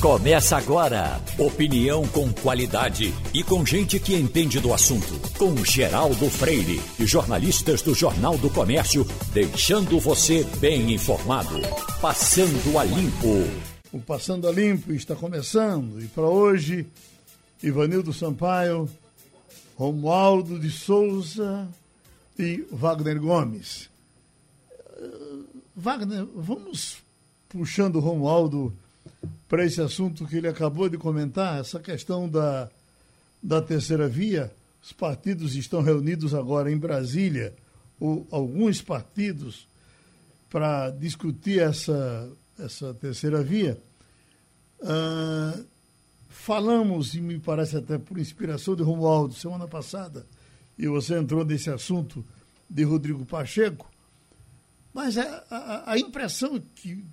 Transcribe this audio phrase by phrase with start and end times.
[0.00, 1.20] Começa agora.
[1.36, 5.18] Opinião com qualidade e com gente que entende do assunto.
[5.36, 11.56] Com Geraldo Freire e jornalistas do Jornal do Comércio, deixando você bem informado.
[12.00, 13.50] Passando a Limpo.
[13.92, 16.86] O Passando a Limpo está começando e para hoje,
[17.60, 18.88] Ivanildo Sampaio,
[19.74, 21.68] Romualdo de Souza
[22.38, 23.90] e Wagner Gomes.
[24.96, 25.44] Uh,
[25.74, 26.98] Wagner, vamos
[27.48, 28.72] puxando o Romualdo
[29.48, 32.68] para esse assunto que ele acabou de comentar, essa questão da,
[33.42, 34.52] da terceira via.
[34.82, 37.54] Os partidos estão reunidos agora em Brasília,
[37.98, 39.66] ou alguns partidos,
[40.50, 43.78] para discutir essa, essa terceira via.
[44.80, 45.64] Uh,
[46.28, 50.24] falamos, e me parece até por inspiração de Romualdo, semana passada,
[50.78, 52.24] e você entrou nesse assunto
[52.70, 53.90] de Rodrigo Pacheco,
[54.94, 57.04] mas a, a, a impressão que,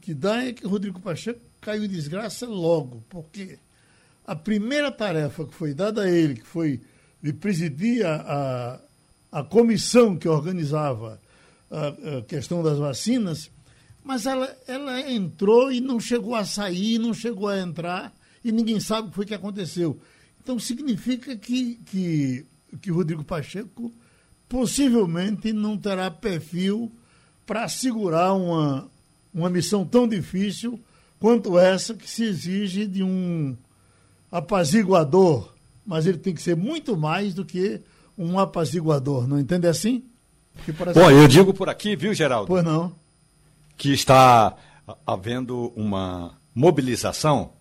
[0.00, 3.58] que dá é que Rodrigo Pacheco caiu em desgraça logo, porque
[4.26, 6.80] a primeira tarefa que foi dada a ele, que foi
[7.22, 8.80] de presidir a,
[9.32, 11.20] a, a comissão que organizava
[11.70, 13.50] a, a, questão das vacinas,
[14.02, 18.80] mas ela, ela entrou e não chegou a sair, não chegou a entrar, e ninguém
[18.80, 20.00] sabe o que foi que aconteceu.
[20.42, 22.46] Então significa que, que,
[22.80, 23.92] que Rodrigo Pacheco
[24.48, 26.90] possivelmente não terá perfil
[27.44, 28.90] para segurar uma,
[29.34, 30.80] uma missão tão difícil
[31.20, 33.56] quanto essa que se exige de um
[34.32, 35.52] apaziguador,
[35.86, 37.80] mas ele tem que ser muito mais do que
[38.16, 40.02] um apaziguador, não entende assim?
[40.94, 42.48] Bom, eu digo por aqui, viu, Geraldo?
[42.48, 42.94] Pois não.
[43.76, 44.56] Que está
[45.06, 47.52] havendo uma mobilização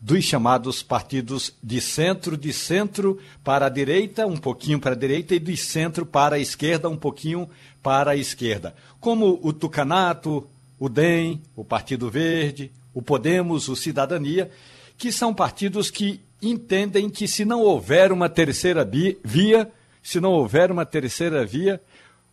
[0.00, 5.34] dos chamados partidos de centro, de centro para a direita, um pouquinho para a direita,
[5.34, 7.48] e de centro para a esquerda, um pouquinho
[7.82, 8.74] para a esquerda.
[8.98, 14.50] Como o Tucanato, o DEM, o Partido Verde, o Podemos, o Cidadania,
[14.96, 18.88] que são partidos que entendem que se não houver uma terceira
[19.24, 19.70] via,
[20.02, 21.80] se não houver uma terceira via,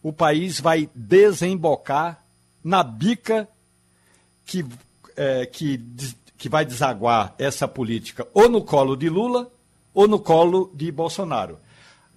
[0.02, 2.24] o país vai desembocar
[2.64, 3.48] na bica
[4.46, 4.66] que,
[5.16, 5.82] é, que,
[6.38, 9.52] que vai desaguar essa política ou no colo de Lula
[9.94, 11.60] ou no colo de Bolsonaro.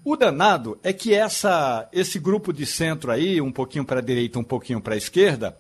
[0.04, 4.38] O danado é que essa, esse grupo de centro aí, um pouquinho para a direita,
[4.38, 5.58] um pouquinho para a esquerda,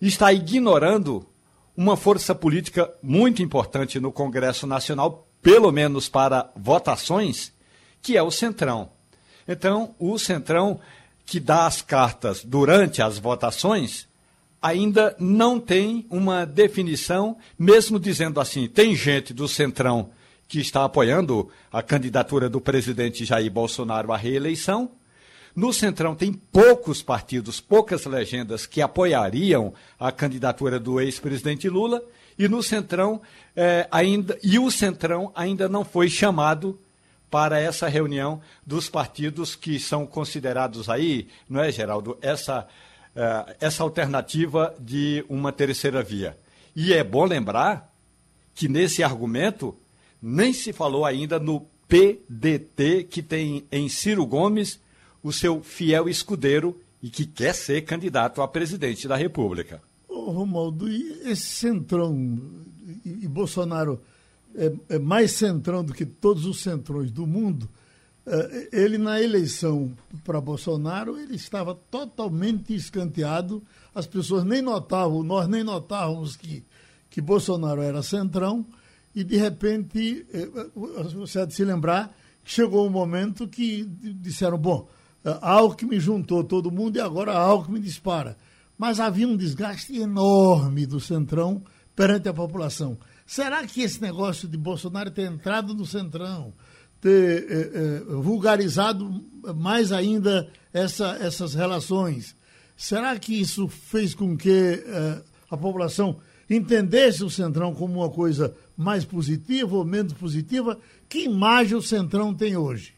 [0.00, 1.26] está ignorando
[1.76, 7.52] uma força política muito importante no Congresso Nacional, pelo menos para votações,
[8.00, 8.90] que é o Centrão.
[9.46, 10.80] Então, o Centrão,
[11.26, 14.06] que dá as cartas durante as votações,
[14.62, 20.10] ainda não tem uma definição, mesmo dizendo assim: tem gente do Centrão
[20.48, 24.90] que está apoiando a candidatura do presidente Jair Bolsonaro à reeleição
[25.54, 32.02] no Centrão tem poucos partidos, poucas legendas que apoiariam a candidatura do ex-presidente Lula,
[32.36, 33.22] e no Centrão
[33.54, 36.78] é, ainda e o Centrão ainda não foi chamado
[37.30, 42.66] para essa reunião dos partidos que são considerados aí, não é, Geraldo, essa,
[43.14, 46.36] é, essa alternativa de uma terceira via.
[46.74, 47.92] E é bom lembrar
[48.54, 49.76] que nesse argumento
[50.20, 54.80] nem se falou ainda no PDT, que tem em Ciro Gomes
[55.24, 59.82] o seu fiel escudeiro e que quer ser candidato a presidente da República.
[60.06, 62.38] Ô, Romualdo, e esse centrão,
[63.04, 64.00] e, e Bolsonaro
[64.54, 67.68] é, é, mais centrão do que todos os centrões do mundo,
[68.26, 69.92] é, ele na eleição
[70.24, 73.62] para Bolsonaro, ele estava totalmente escanteado,
[73.94, 76.62] as pessoas nem notavam, nós nem notávamos que,
[77.08, 78.64] que Bolsonaro era centrão,
[79.14, 80.46] e de repente, é,
[81.14, 82.14] você há de se lembrar,
[82.44, 84.86] chegou um momento que disseram, bom,
[85.24, 88.36] Alckmin juntou todo mundo e agora Alckmin dispara.
[88.76, 91.62] Mas havia um desgaste enorme do Centrão
[91.94, 92.98] perante a população.
[93.26, 96.52] Será que esse negócio de Bolsonaro ter entrado no Centrão,
[97.00, 99.24] ter eh, eh, vulgarizado
[99.56, 102.36] mais ainda essa, essas relações,
[102.76, 106.18] será que isso fez com que eh, a população
[106.50, 110.78] entendesse o Centrão como uma coisa mais positiva ou menos positiva?
[111.08, 112.93] Que imagem o Centrão tem hoje?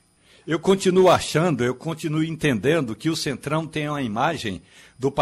[0.46, 4.62] Eu continuo achando, eu continuo entendendo que o Centrão tem uma imagem
[4.96, 5.12] do,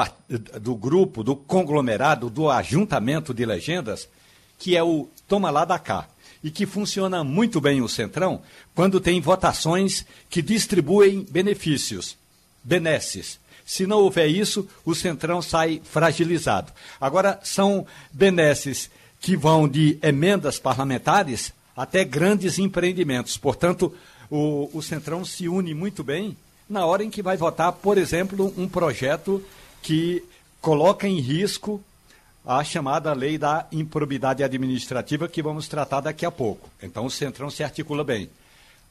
[0.60, 4.06] do grupo, do conglomerado, do ajuntamento de legendas,
[4.58, 6.06] que é o toma lá da cá.
[6.42, 8.42] E que funciona muito bem o Centrão
[8.74, 12.18] quando tem votações que distribuem benefícios,
[12.62, 13.40] benesses.
[13.64, 16.70] Se não houver isso, o Centrão sai fragilizado.
[17.00, 23.38] Agora, são benesses que vão de emendas parlamentares até grandes empreendimentos.
[23.38, 23.94] Portanto,
[24.30, 26.36] o, o Centrão se une muito bem
[26.68, 29.42] na hora em que vai votar, por exemplo, um projeto
[29.82, 30.24] que
[30.60, 31.82] coloca em risco
[32.46, 36.68] a chamada lei da improbidade administrativa, que vamos tratar daqui a pouco.
[36.82, 38.28] Então, o Centrão se articula bem.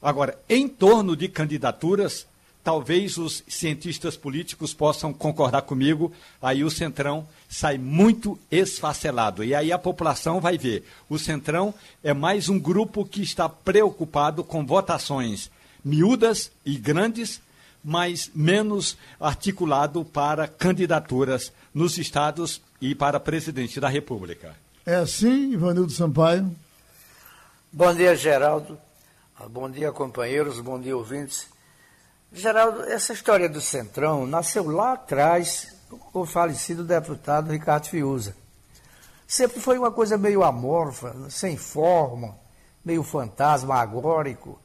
[0.02, 2.26] Agora, em torno de candidaturas,
[2.64, 9.44] talvez os cientistas políticos possam concordar comigo, aí o Centrão sai muito esfacelado.
[9.44, 10.82] E aí a população vai ver.
[11.08, 15.50] O Centrão é mais um grupo que está preocupado com votações
[15.84, 17.38] miúdas e grandes,
[17.84, 24.56] mas menos articulado para candidaturas nos estados e para presidente da República.
[24.86, 26.50] É assim, Ivanildo Sampaio?
[27.70, 28.78] Bom dia, Geraldo.
[29.50, 30.60] Bom dia, companheiros.
[30.60, 31.53] Bom dia, ouvintes.
[32.36, 38.34] Geraldo, essa história do Centrão nasceu lá atrás com o falecido deputado Ricardo Fiuza.
[39.24, 42.36] Sempre foi uma coisa meio amorfa, sem forma,
[42.84, 44.58] meio fantasmagórico.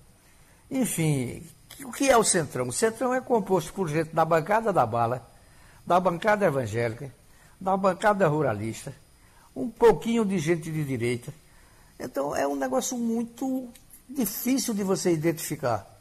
[0.72, 1.48] Enfim,
[1.84, 2.70] o que é o Centrão?
[2.70, 5.30] O Centrão é composto por gente da bancada da bala,
[5.86, 7.14] da bancada evangélica,
[7.62, 8.92] da bancada ruralista,
[9.56, 11.32] um pouquinho de gente de direita.
[12.00, 13.70] Então é um negócio muito
[14.10, 15.99] difícil de você identificar.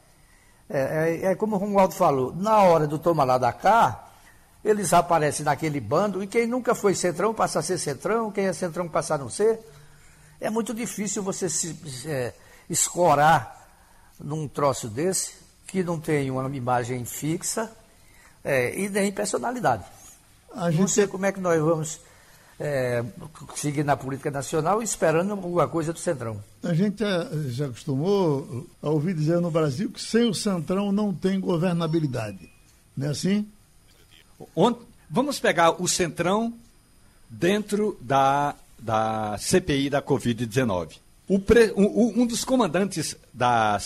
[0.69, 4.07] É, é, é como o Romualdo falou, na hora do toma lá da cá,
[4.63, 8.53] eles aparecem naquele bando, e quem nunca foi centrão passa a ser centrão, quem é
[8.53, 9.59] centrão passa a não ser.
[10.39, 11.75] É muito difícil você se
[12.05, 12.33] é,
[12.69, 13.67] escorar
[14.19, 15.33] num troço desse,
[15.65, 17.71] que não tem uma imagem fixa
[18.43, 19.85] é, e nem personalidade.
[20.53, 20.81] A gente...
[20.81, 21.99] Não sei como é que nós vamos
[22.59, 23.03] é,
[23.55, 26.43] seguir na política nacional esperando alguma coisa do Centrão.
[26.61, 27.03] A gente
[27.47, 32.49] já acostumou a ouvir dizer no Brasil que sem o Centrão não tem governabilidade.
[32.97, 33.47] Não é assim?
[35.09, 36.53] Vamos pegar o Centrão
[37.29, 40.97] dentro da, da CPI da Covid-19.
[41.29, 43.77] Um dos comandantes da,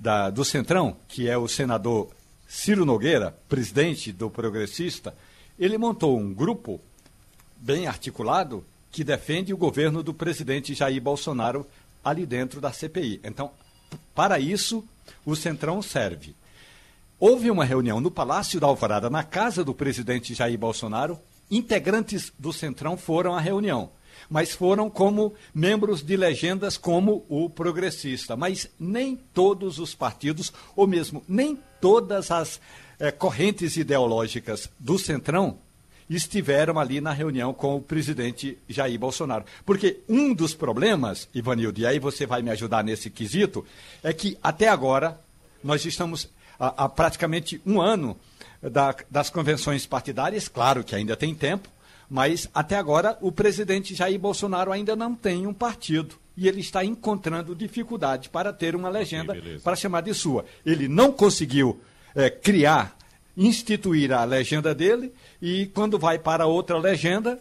[0.00, 2.08] da, do Centrão, que é o senador
[2.48, 5.14] Ciro Nogueira, presidente do Progressista,
[5.58, 6.80] ele montou um grupo
[7.60, 11.66] bem articulado que defende o governo do presidente Jair Bolsonaro
[12.04, 13.20] ali dentro da CPI.
[13.22, 13.50] Então,
[14.14, 14.84] para isso,
[15.24, 16.34] o Centrão serve.
[17.18, 21.18] Houve uma reunião no Palácio da Alvorada, na casa do presidente Jair Bolsonaro.
[21.50, 23.90] Integrantes do Centrão foram à reunião,
[24.30, 28.36] mas foram como membros de legendas como o progressista.
[28.36, 32.60] Mas nem todos os partidos, ou mesmo nem todas as
[32.98, 35.58] é, correntes ideológicas do Centrão
[36.08, 39.44] estiveram ali na reunião com o presidente Jair Bolsonaro.
[39.64, 43.64] Porque um dos problemas, Ivanildo, e aí você vai me ajudar nesse quesito,
[44.02, 45.20] é que até agora
[45.62, 48.16] nós estamos há, há praticamente um ano
[48.62, 51.68] da, das convenções partidárias, claro que ainda tem tempo,
[52.10, 56.84] mas até agora o presidente Jair Bolsonaro ainda não tem um partido e ele está
[56.84, 60.44] encontrando dificuldade para ter uma legenda para chamar de sua.
[60.64, 61.80] Ele não conseguiu
[62.14, 62.96] é, criar,
[63.38, 67.38] instituir a legenda dele, e quando vai para outra legenda,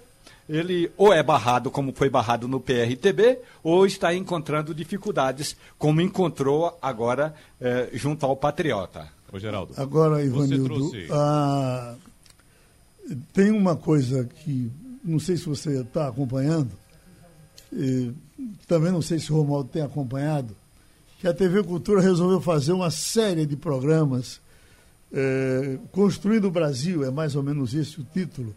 [0.47, 6.77] ele ou é barrado, como foi barrado no PRTB, ou está encontrando dificuldades, como encontrou
[6.81, 9.09] agora é, junto ao Patriota.
[9.33, 9.73] Ô, Geraldo.
[9.75, 11.07] Agora, Ivanildo, trouxe...
[11.11, 11.95] ah,
[13.33, 14.71] tem uma coisa que
[15.03, 16.71] não sei se você está acompanhando,
[18.67, 20.55] também não sei se o Romualdo tem acompanhado,
[21.19, 24.39] que a TV Cultura resolveu fazer uma série de programas
[25.13, 28.55] é, Construindo o Brasil, é mais ou menos esse o título,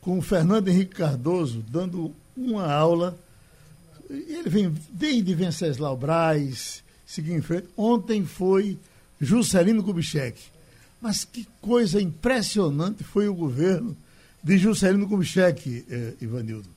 [0.00, 3.18] com o Fernando Henrique Cardoso dando uma aula.
[4.08, 7.68] Ele vem desde Venceslau Braz, seguindo em frente.
[7.76, 8.78] Ontem foi
[9.20, 10.40] Juscelino Kubitschek.
[11.00, 13.96] Mas que coisa impressionante foi o governo
[14.42, 16.68] de Juscelino Kubitschek, eh, Ivanildo.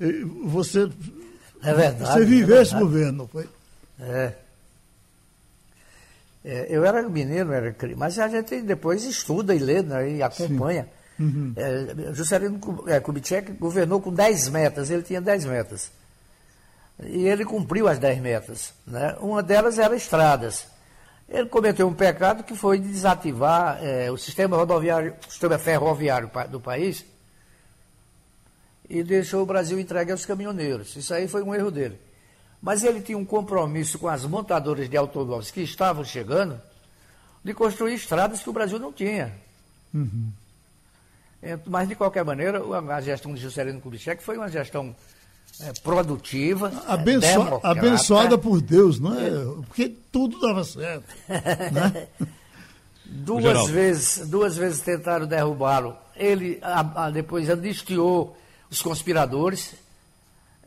[0.00, 0.90] Eh, você,
[1.62, 3.46] é verdade, você viveu é esse governo, não foi?
[4.00, 4.34] É.
[6.44, 10.88] É, eu era mineiro, era mas a gente depois estuda e lê né, e acompanha.
[11.18, 11.52] Uhum.
[11.56, 15.92] É, Juscelino é, Kubitschek governou com 10 metas, ele tinha 10 metas.
[17.04, 18.72] E ele cumpriu as 10 metas.
[18.86, 19.16] Né?
[19.20, 20.66] Uma delas era estradas.
[21.28, 26.60] Ele cometeu um pecado que foi desativar é, o sistema rodoviário, o sistema ferroviário do
[26.60, 27.04] país
[28.92, 30.94] e deixou o Brasil entregue aos caminhoneiros.
[30.96, 31.98] Isso aí foi um erro dele.
[32.62, 36.60] Mas ele tinha um compromisso com as montadoras de automóveis que estavam chegando
[37.44, 39.32] de construir estradas que o Brasil não tinha.
[39.92, 40.30] Uhum.
[41.66, 42.62] Mas, de qualquer maneira,
[42.94, 44.94] a gestão de Juscelino Kubitschek foi uma gestão
[45.60, 49.30] é, produtiva, Abenço abençoada por Deus, não é?
[49.66, 51.04] Porque tudo dava certo.
[51.72, 52.06] Né?
[53.04, 55.96] duas, vezes, duas vezes tentaram derrubá-lo.
[56.16, 58.36] Ele a, a, depois anistiou
[58.70, 59.74] os conspiradores.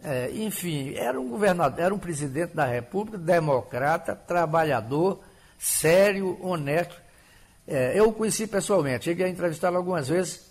[0.08, 5.20] É, enfim, era um governador, era um presidente da República, democrata, trabalhador,
[5.58, 6.96] sério, honesto.
[7.68, 10.42] É, eu o conheci pessoalmente, cheguei a entrevistá-lo algumas vezes.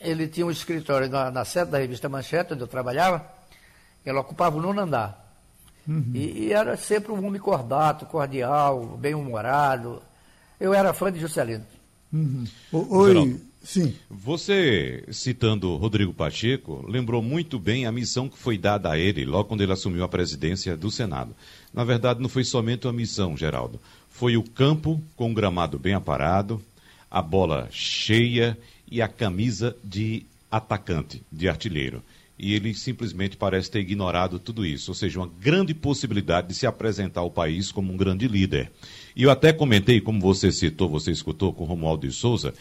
[0.00, 3.24] ele tinha um escritório na, na sede da revista Manchete, onde eu trabalhava,
[4.04, 5.32] ele ocupava o nono andar.
[5.86, 6.10] Uhum.
[6.12, 10.02] E, e, era sempre um homem cordato, cordial, bem-humorado.
[10.58, 11.64] Eu era fã de Juscelino.
[12.12, 12.44] Uhum.
[12.72, 13.94] Oi, sim.
[14.08, 19.48] Você, citando Rodrigo Pacheco, lembrou muito bem a missão que foi dada a ele logo
[19.48, 21.34] quando ele assumiu a presidência do Senado.
[21.72, 23.80] Na verdade, não foi somente uma missão, Geraldo.
[24.08, 26.62] Foi o campo com o gramado bem aparado,
[27.10, 28.56] a bola cheia
[28.88, 32.02] e a camisa de atacante, de artilheiro
[32.38, 36.66] e ele simplesmente parece ter ignorado tudo isso, ou seja, uma grande possibilidade de se
[36.66, 38.70] apresentar ao país como um grande líder.
[39.14, 42.52] E eu até comentei, como você citou, você escutou com Romualdo de Souza,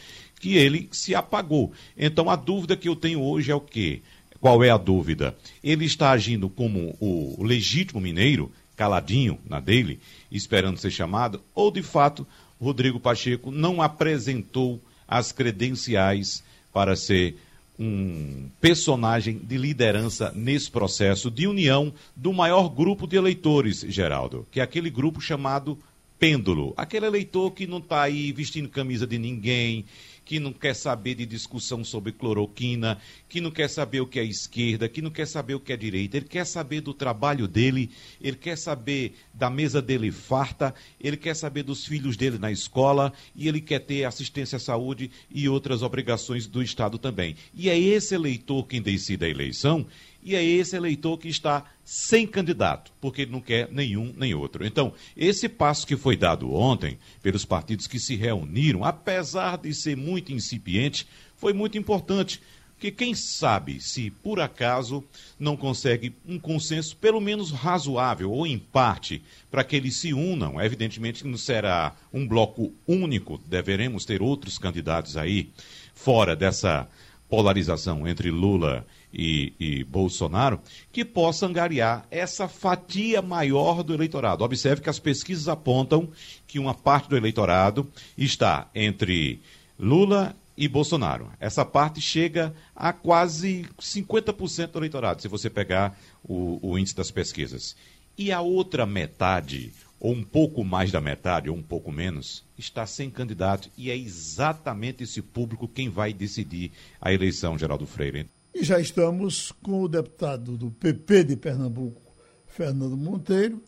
[0.43, 1.71] que ele se apagou.
[1.97, 4.01] Então a dúvida que eu tenho hoje é o quê?
[4.41, 5.33] Qual é a dúvida?
[5.63, 11.81] Ele está agindo como o legítimo mineiro, caladinho na dele, esperando ser chamado, ou de
[11.81, 12.27] fato
[12.59, 17.37] Rodrigo Pacheco não apresentou as credenciais para ser
[17.79, 24.59] um personagem de liderança nesse processo de união do maior grupo de eleitores, Geraldo, que
[24.59, 25.79] é aquele grupo chamado
[26.23, 26.73] pêndulo.
[26.77, 29.83] Aquele eleitor que não está aí vestindo camisa de ninguém,
[30.25, 34.23] que não quer saber de discussão sobre cloroquina, que não quer saber o que é
[34.23, 36.17] esquerda, que não quer saber o que é direita.
[36.17, 37.89] Ele quer saber do trabalho dele,
[38.21, 43.11] ele quer saber da mesa dele farta, ele quer saber dos filhos dele na escola
[43.35, 47.35] e ele quer ter assistência à saúde e outras obrigações do Estado também.
[47.53, 49.85] E é esse eleitor quem decide a eleição
[50.23, 54.65] e é esse eleitor que está sem candidato, porque ele não quer nenhum nem outro.
[54.65, 59.97] Então, esse passo que foi dado ontem pelos partidos que se reuniram, apesar de ser
[59.97, 62.41] muito incipiente, foi muito importante.
[62.83, 65.03] Porque quem sabe se por acaso
[65.39, 70.59] não consegue um consenso pelo menos razoável ou em parte para que eles se unam.
[70.59, 75.49] Evidentemente não será um bloco único, deveremos ter outros candidatos aí
[75.95, 76.85] fora dessa
[77.29, 80.59] polarização entre Lula e, e, Bolsonaro,
[80.91, 84.43] que possa angariar essa fatia maior do eleitorado.
[84.43, 86.09] Observe que as pesquisas apontam
[86.47, 89.39] que uma parte do eleitorado está entre
[89.77, 91.31] Lula e Bolsonaro.
[91.39, 97.11] Essa parte chega a quase 50% do eleitorado, se você pegar o, o índice das
[97.11, 97.75] pesquisas.
[98.17, 102.85] E a outra metade, ou um pouco mais da metade, ou um pouco menos, está
[102.85, 103.69] sem candidato.
[103.75, 108.27] E é exatamente esse público quem vai decidir a eleição, Geraldo Freire.
[108.53, 111.99] E já estamos com o deputado do PP de Pernambuco,
[112.45, 113.59] Fernando Monteiro,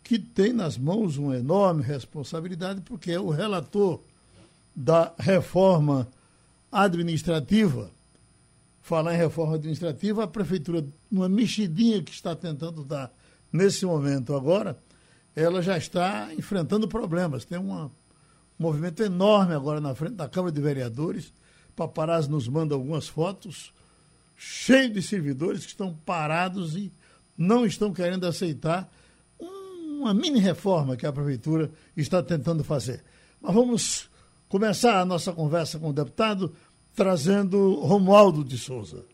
[0.00, 4.00] que tem nas mãos uma enorme responsabilidade, porque é o relator
[4.74, 6.08] da reforma
[6.70, 7.90] administrativa.
[8.80, 13.12] Falar em reforma administrativa, a prefeitura, numa mexidinha que está tentando dar
[13.52, 14.78] nesse momento agora,
[15.34, 17.44] ela já está enfrentando problemas.
[17.44, 17.90] Tem uma, um
[18.56, 21.32] movimento enorme agora na frente da Câmara de Vereadores.
[21.74, 23.76] Paparazzi nos manda algumas fotos
[24.38, 26.92] cheio de servidores que estão parados e
[27.36, 28.88] não estão querendo aceitar
[29.38, 33.02] uma mini reforma que a prefeitura está tentando fazer.
[33.40, 34.08] Mas vamos
[34.48, 36.54] começar a nossa conversa com o deputado
[36.94, 39.04] trazendo Romualdo de Souza.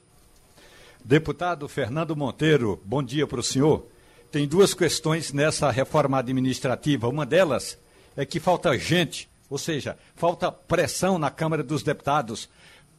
[1.02, 3.86] Deputado Fernando Monteiro, bom dia para o senhor.
[4.30, 7.08] Tem duas questões nessa reforma administrativa.
[7.08, 7.78] Uma delas
[8.14, 12.48] é que falta gente, ou seja, falta pressão na Câmara dos Deputados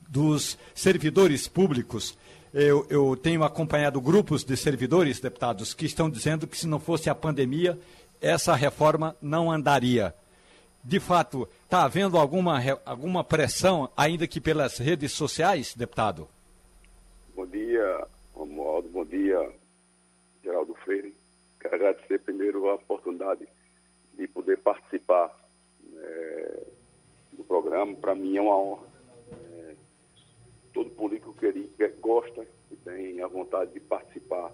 [0.08, 2.18] dos servidores públicos.
[2.54, 7.10] Eu, eu, tenho acompanhado grupos de servidores, deputados, que estão dizendo que se não fosse
[7.10, 7.78] a pandemia,
[8.22, 10.16] essa reforma não andaria.
[10.82, 16.30] De fato, está havendo alguma, alguma pressão, ainda que pelas redes sociais, deputado?
[17.36, 18.88] Bom dia, Romualdo.
[18.90, 19.52] Bom dia,
[20.42, 21.14] Geraldo Freire.
[21.60, 23.46] Quero agradecer primeiro a oportunidade
[24.18, 25.36] de poder participar
[25.98, 26.64] é,
[27.34, 27.96] do programa.
[27.96, 28.95] Para mim é uma honra
[30.76, 34.54] todo político que, que gosta e tem a vontade de participar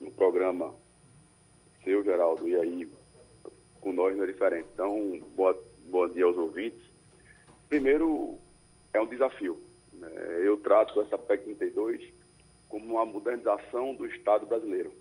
[0.00, 0.72] no programa
[1.82, 2.88] seu, Geraldo, e aí
[3.80, 4.68] com nós não é diferente.
[4.72, 6.80] Então, boa, bom dia aos ouvintes.
[7.68, 8.38] Primeiro,
[8.92, 9.60] é um desafio.
[9.92, 10.08] Né?
[10.44, 12.12] Eu trato essa PEC 32
[12.68, 14.92] como uma modernização do Estado brasileiro.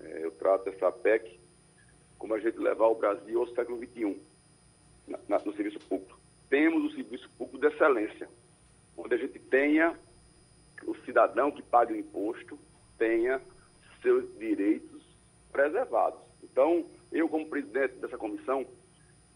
[0.00, 1.38] É, eu trato essa PEC
[2.18, 4.18] como a gente levar o Brasil ao século XXI,
[5.44, 6.18] no serviço público.
[6.48, 8.28] Temos o serviço público de excelência,
[9.04, 9.98] onde a gente tenha
[10.86, 12.58] o cidadão que paga o imposto
[12.98, 13.40] tenha
[14.02, 15.02] seus direitos
[15.50, 16.20] preservados.
[16.42, 18.66] Então, eu, como presidente dessa comissão,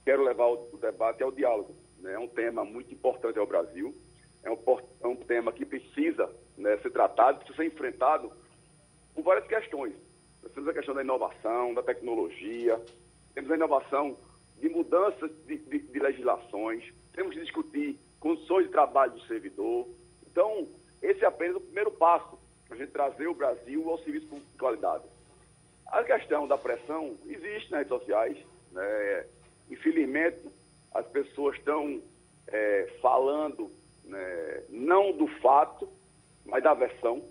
[0.04, 1.74] quero levar o, debate ao diálogo.
[1.98, 2.12] Né?
[2.12, 3.94] É um tema muito importante ao Brasil,
[4.42, 4.58] é um,
[5.02, 8.30] é um tema que precisa né, ser tratado, precisa ser enfrentado
[9.14, 9.94] por várias questões.
[10.42, 12.80] Nós temos a questão da inovação, da tecnologia,
[13.34, 14.16] temos a inovação
[14.60, 19.86] de mudanças de, de, de legislações, temos que discutir condições de trabalho do servidor.
[20.26, 20.66] Então,
[21.02, 24.58] esse é apenas o primeiro passo para a gente trazer o Brasil ao serviço de
[24.58, 25.04] qualidade.
[25.88, 28.38] A questão da pressão existe nas redes sociais.
[28.72, 29.26] Né?
[29.70, 30.38] Infelizmente,
[30.94, 32.02] as pessoas estão
[32.48, 33.70] é, falando
[34.04, 35.86] né, não do fato,
[36.46, 37.22] mas da versão.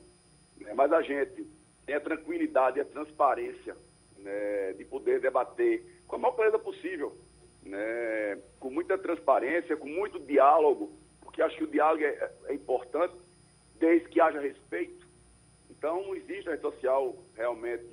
[0.57, 0.75] Né?
[0.75, 1.43] Mas a gente
[1.87, 3.75] tem a tranquilidade e a transparência
[4.19, 7.17] né, de poder debater com a maior clareza possível,
[7.65, 10.91] né, com muita transparência, com muito diálogo,
[11.21, 13.13] porque acho que o diálogo é, é importante,
[13.79, 15.05] desde que haja respeito.
[15.69, 17.85] Então, existe na rede social realmente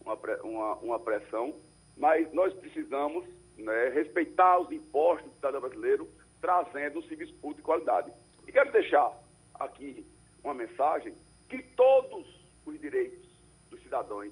[0.00, 1.54] uma, uma, uma pressão,
[1.96, 3.24] mas nós precisamos
[3.56, 6.08] né, respeitar os impostos do cidadão brasileiro,
[6.40, 8.12] trazendo um serviço público de qualidade.
[8.46, 9.12] E quero deixar
[9.54, 10.06] aqui
[10.42, 11.14] uma mensagem
[11.48, 12.26] que todos
[12.64, 13.26] os direitos
[13.70, 14.30] dos cidadãos,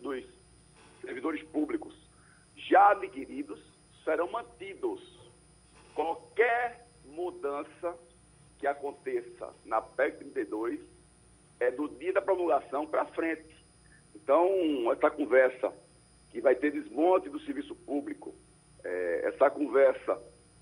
[0.00, 0.24] dos
[1.00, 1.94] servidores públicos
[2.56, 3.71] já adquiridos
[4.04, 5.00] serão mantidos.
[5.94, 7.96] Qualquer mudança
[8.58, 10.80] que aconteça na PEC 32
[11.60, 13.54] é do dia da promulgação para frente.
[14.14, 14.46] Então,
[14.92, 15.72] essa conversa
[16.30, 18.34] que vai ter desmonte do serviço público,
[18.84, 20.20] é, essa conversa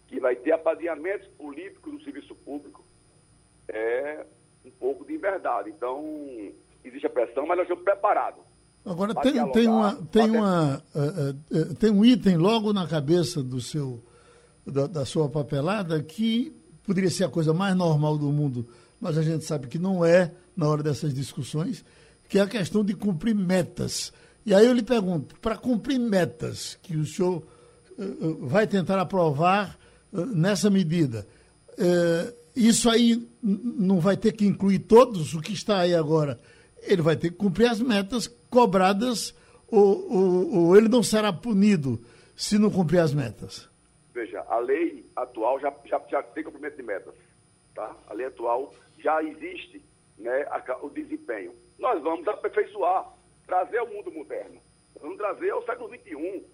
[0.08, 2.84] que vai ter apadrinhamentos políticos no serviço público,
[3.68, 4.26] é
[4.64, 5.70] um pouco de verdade.
[5.70, 6.02] Então,
[6.84, 8.49] existe a pressão, mas nós estamos preparados.
[8.84, 13.60] Agora, tem, tem, uma, tem, uma, uh, uh, tem um item logo na cabeça do
[13.60, 14.02] seu,
[14.66, 18.66] da, da sua papelada que poderia ser a coisa mais normal do mundo,
[18.98, 21.84] mas a gente sabe que não é na hora dessas discussões,
[22.28, 24.12] que é a questão de cumprir metas.
[24.46, 27.42] E aí eu lhe pergunto, para cumprir metas que o senhor
[27.98, 29.78] uh, vai tentar aprovar
[30.12, 31.24] nessa medida,
[32.56, 36.36] isso aí não vai ter que incluir todos o que está aí agora.
[36.82, 39.34] Ele vai ter que cumprir as metas cobradas
[39.70, 41.98] ou, ou, ou ele não será punido
[42.36, 43.70] se não cumprir as metas.
[44.12, 47.14] Veja, a lei atual já, já, já tem cumprimento de metas.
[47.74, 47.94] Tá?
[48.08, 49.82] A lei atual já existe
[50.18, 51.54] né, a, o desempenho.
[51.78, 53.12] Nós vamos aperfeiçoar,
[53.46, 54.60] trazer ao mundo moderno.
[55.00, 56.44] Vamos trazer ao século XXI.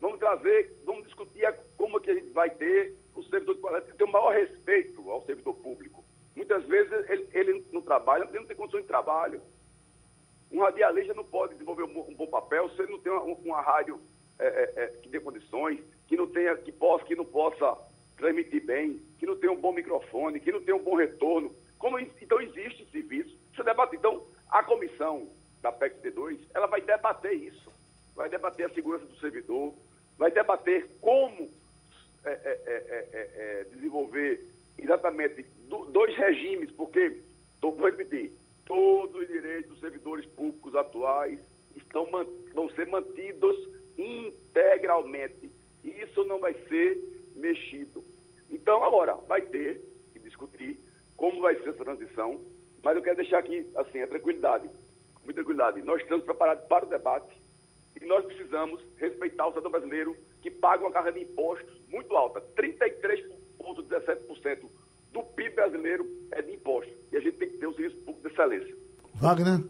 [0.00, 4.04] Vamos trazer, vamos discutir como é que a gente vai ter o servidor de ter
[4.04, 6.04] o maior respeito ao servidor público.
[6.36, 9.42] Muitas vezes ele, ele não trabalha, ele não tem condições de trabalho.
[10.50, 14.00] Um radialista não pode desenvolver um, bom papel se ele não tem uma, uma rádio
[14.38, 17.76] é, é, é, que dê condições, que não tenha, que possa, que não possa
[18.16, 21.54] transmitir bem, que não tenha um bom microfone, que não tenha um bom retorno.
[21.78, 23.36] Como, então existe serviço.
[23.54, 25.28] Você debate, então, a comissão
[25.60, 27.70] da PEC T2, ela vai debater isso.
[28.14, 29.74] Vai debater a segurança do servidor,
[30.16, 31.48] vai debater como
[32.24, 34.44] é, é, é, desenvolver
[34.76, 35.44] exatamente
[35.92, 37.20] dois regimes, porque,
[37.60, 38.32] vou repetir,
[38.68, 41.40] todos os direitos dos servidores públicos atuais
[41.74, 42.06] estão,
[42.54, 43.56] vão ser mantidos
[43.96, 45.50] integralmente.
[45.82, 47.02] Isso não vai ser
[47.34, 48.04] mexido.
[48.50, 49.80] Então, agora, vai ter
[50.12, 50.78] que discutir
[51.16, 52.38] como vai ser essa transição,
[52.82, 54.68] mas eu quero deixar aqui, assim, a tranquilidade,
[55.24, 55.80] muita tranquilidade.
[55.82, 57.34] Nós estamos preparados para o debate
[58.00, 62.42] e nós precisamos respeitar o cidadão brasileiro que paga uma carga de impostos muito alta,
[62.54, 64.68] 33,17%
[65.22, 66.94] do PIB brasileiro é de impostos.
[67.12, 68.74] E a gente tem que ter um serviço público de excelência.
[69.14, 69.64] Wagner.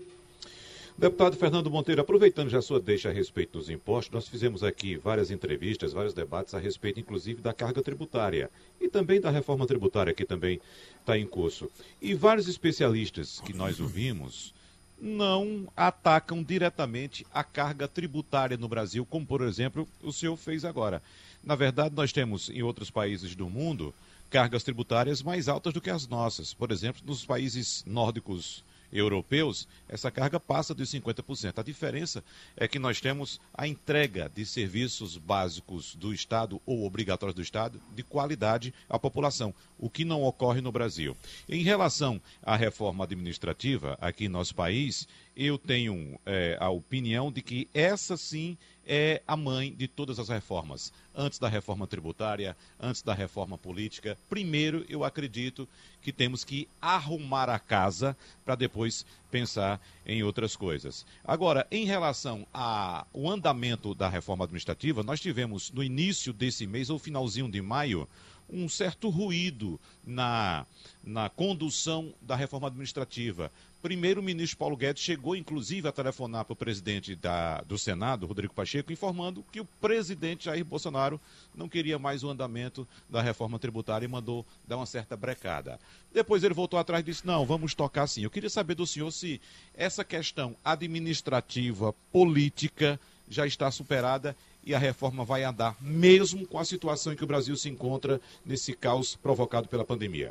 [0.96, 4.96] Deputado Fernando Monteiro, aproveitando já a sua deixa a respeito dos impostos, nós fizemos aqui
[4.96, 10.12] várias entrevistas, vários debates a respeito, inclusive, da carga tributária e também da reforma tributária,
[10.12, 10.60] que também
[10.98, 11.70] está em curso.
[12.02, 14.52] E vários especialistas que nós ouvimos
[15.00, 21.00] não atacam diretamente a carga tributária no Brasil, como, por exemplo, o senhor fez agora.
[21.44, 23.94] Na verdade, nós temos em outros países do mundo
[24.30, 26.52] cargas tributárias mais altas do que as nossas.
[26.52, 31.58] Por exemplo, nos países nórdicos europeus, essa carga passa dos 50%.
[31.58, 32.24] A diferença
[32.56, 37.80] é que nós temos a entrega de serviços básicos do Estado ou obrigatórios do Estado
[37.94, 41.16] de qualidade à população, o que não ocorre no Brasil.
[41.48, 45.06] Em relação à reforma administrativa aqui em nosso país,
[45.38, 50.28] eu tenho é, a opinião de que essa sim é a mãe de todas as
[50.28, 50.92] reformas.
[51.14, 55.68] Antes da reforma tributária, antes da reforma política, primeiro eu acredito
[56.02, 61.06] que temos que arrumar a casa para depois pensar em outras coisas.
[61.22, 66.98] Agora, em relação ao andamento da reforma administrativa, nós tivemos no início desse mês, ou
[66.98, 68.08] finalzinho de maio,
[68.48, 70.66] um certo ruído na,
[71.02, 73.50] na condução da reforma administrativa.
[73.80, 78.26] Primeiro, o ministro Paulo Guedes chegou, inclusive, a telefonar para o presidente da, do Senado,
[78.26, 81.20] Rodrigo Pacheco, informando que o presidente Jair Bolsonaro
[81.54, 85.78] não queria mais o andamento da reforma tributária e mandou dar uma certa brecada.
[86.12, 88.22] Depois ele voltou atrás e disse: não, vamos tocar sim.
[88.22, 89.40] Eu queria saber do senhor se
[89.72, 94.34] essa questão administrativa, política, já está superada
[94.68, 98.20] e a reforma vai andar, mesmo com a situação em que o Brasil se encontra
[98.44, 100.30] nesse caos provocado pela pandemia?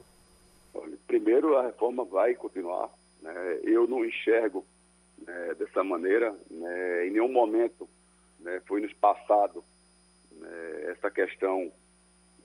[1.07, 2.89] primeiro, a reforma vai continuar.
[3.19, 3.59] Né?
[3.63, 4.63] Eu não enxergo
[5.25, 6.35] né, dessa maneira.
[6.51, 7.07] Né?
[7.07, 7.89] Em nenhum momento
[8.39, 9.63] né, foi nos passado
[10.33, 11.71] né, essa questão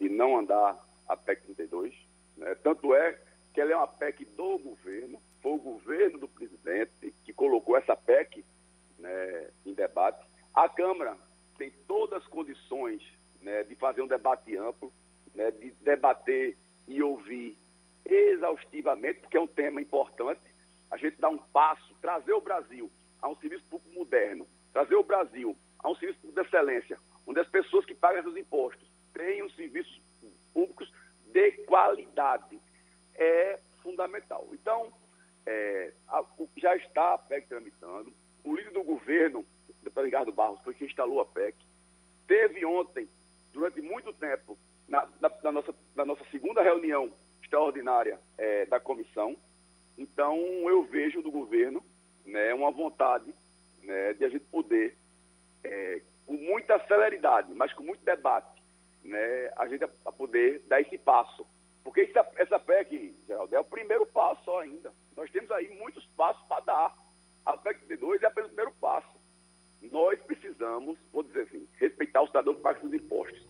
[0.00, 1.94] de não andar a PEC 32.
[2.38, 2.54] Né?
[2.62, 3.18] Tanto é
[3.52, 7.94] que ela é uma PEC do governo, foi o governo do presidente que colocou essa
[7.94, 8.42] PEC
[9.66, 10.24] em debate.
[10.54, 11.16] A Câmara
[11.58, 13.02] tem todas as condições
[13.40, 14.92] né, de fazer um debate amplo,
[15.34, 17.56] né, de debater e ouvir
[18.04, 20.40] exaustivamente, porque é um tema importante.
[20.90, 25.04] A gente dá um passo, trazer o Brasil a um serviço público moderno, trazer o
[25.04, 29.48] Brasil a um serviço público de excelência, onde as pessoas que pagam seus impostos tenham
[29.50, 30.00] serviços
[30.52, 30.90] públicos
[31.26, 32.60] de qualidade.
[33.14, 34.48] É fundamental.
[34.52, 34.92] Então,
[35.46, 35.92] é,
[36.56, 38.12] já está a PEC tramitando.
[38.44, 39.44] O líder do governo,
[39.82, 41.56] deputado Ricardo Barros, foi quem instalou a PEC.
[42.26, 43.08] Teve ontem,
[43.52, 49.36] durante muito tempo, na, na, na nossa, na nossa segunda reunião extraordinária é, da comissão.
[49.98, 50.36] Então,
[50.68, 51.82] eu vejo do governo
[52.24, 53.32] né, uma vontade
[53.82, 54.96] né, de a gente poder,
[55.64, 58.62] é, com muita celeridade, mas com muito debate,
[59.04, 61.46] né, a gente a poder dar esse passo.
[61.82, 64.92] Porque essa, essa PEC, Geraldo, é o primeiro passo ainda.
[65.16, 66.96] Nós temos aí muitos passos para dar.
[67.44, 69.11] A PEC 32 é apenas o primeiro passo.
[69.90, 73.42] Nós precisamos, vou dizer assim, respeitar o cidadão que paga seus impostos.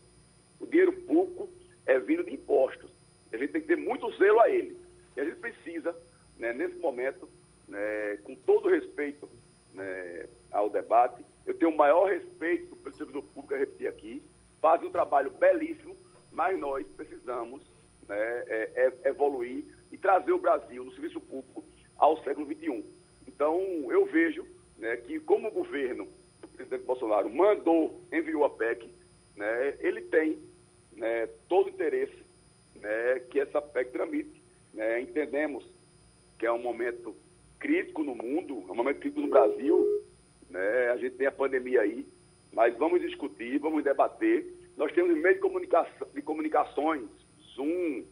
[0.58, 1.48] O dinheiro público
[1.86, 2.90] é vindo de impostos.
[3.32, 4.76] A gente tem que ter muito zelo a ele.
[5.16, 5.94] E a gente precisa,
[6.38, 7.28] né, nesse momento,
[7.68, 9.28] né, com todo respeito
[9.74, 14.22] né, ao debate, eu tenho o maior respeito pelo servidor público, a repetir aqui,
[14.60, 15.96] faz um trabalho belíssimo,
[16.30, 17.62] mas nós precisamos
[18.08, 21.64] né, é, é, evoluir e trazer o Brasil no serviço público
[21.96, 22.84] ao século XXI.
[23.26, 23.58] Então,
[23.90, 24.46] eu vejo
[24.78, 26.08] né, que, como governo,
[26.62, 28.88] presidente Bolsonaro mandou, enviou a PEC,
[29.36, 30.38] né, ele tem
[30.96, 32.22] né, todo o interesse
[32.76, 34.42] né, que essa PEC tramite.
[34.72, 35.00] Né?
[35.00, 35.64] Entendemos
[36.38, 37.14] que é um momento
[37.58, 40.04] crítico no mundo, é um momento crítico no Brasil,
[40.50, 40.90] né?
[40.90, 42.06] a gente tem a pandemia aí,
[42.52, 44.46] mas vamos discutir, vamos debater.
[44.76, 47.04] Nós temos meio de, comunicação, de comunicações,
[47.54, 48.04] Zoom,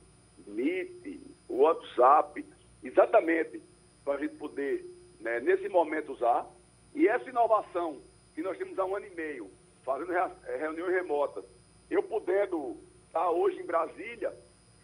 [0.47, 2.45] Meet, WhatsApp,
[2.83, 3.61] exatamente
[4.05, 4.85] para a gente poder,
[5.21, 6.49] né, nesse momento, usar.
[6.95, 8.01] E essa inovação
[8.41, 9.51] que nós temos há um ano e meio,
[9.85, 10.13] fazendo
[10.59, 11.45] reuniões remotas,
[11.91, 12.75] eu podendo
[13.07, 14.33] estar hoje em Brasília,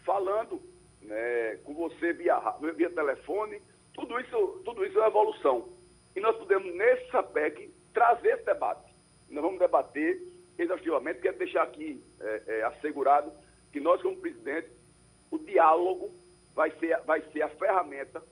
[0.05, 0.61] falando
[1.01, 2.38] né, com você via,
[2.77, 3.62] via telefone,
[3.95, 5.71] tudo isso, tudo isso é evolução.
[6.14, 8.95] E nós podemos, nesse SAPEC, trazer esse debate.
[9.31, 10.21] Nós vamos debater
[10.59, 13.33] exaustivamente, quero deixar aqui é, é, assegurado
[13.73, 14.69] que nós, como presidente,
[15.31, 16.12] o diálogo
[16.55, 18.23] vai ser, vai ser a ferramenta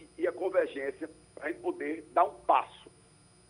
[0.00, 2.85] e, e a convergência para a gente poder dar um passo,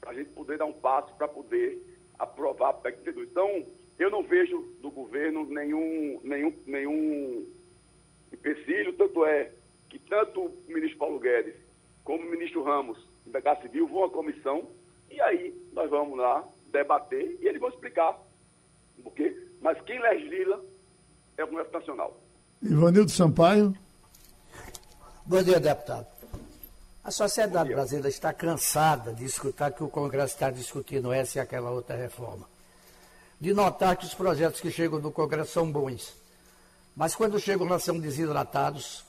[0.06, 1.82] para a gente poder dar um passo para poder
[2.16, 3.28] aprovar a PEC 32.
[3.28, 3.66] Então,
[3.98, 7.44] eu não vejo do governo nenhum, nenhum, nenhum
[8.32, 9.50] empecilho, tanto é
[9.90, 11.56] que tanto o ministro Paulo Guedes
[12.04, 14.68] como o ministro Ramos da Casa Civil vão à comissão
[15.10, 18.16] e aí nós vamos lá debater e eles vão explicar
[19.04, 19.36] o quê.
[19.60, 20.64] Mas quem legisla
[21.36, 22.20] é o Congresso Nacional.
[22.62, 23.74] Ivanildo Sampaio.
[25.24, 26.15] Bom dia, deputado.
[27.06, 31.70] A sociedade brasileira está cansada de escutar que o Congresso está discutindo essa e aquela
[31.70, 32.48] outra reforma.
[33.40, 36.12] De notar que os projetos que chegam do Congresso são bons
[36.96, 39.04] mas quando chegam lá são desidratados,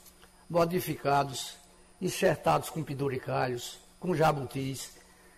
[0.48, 1.54] modificados,
[2.00, 4.92] enxertados com penduricalhos, com jabutis,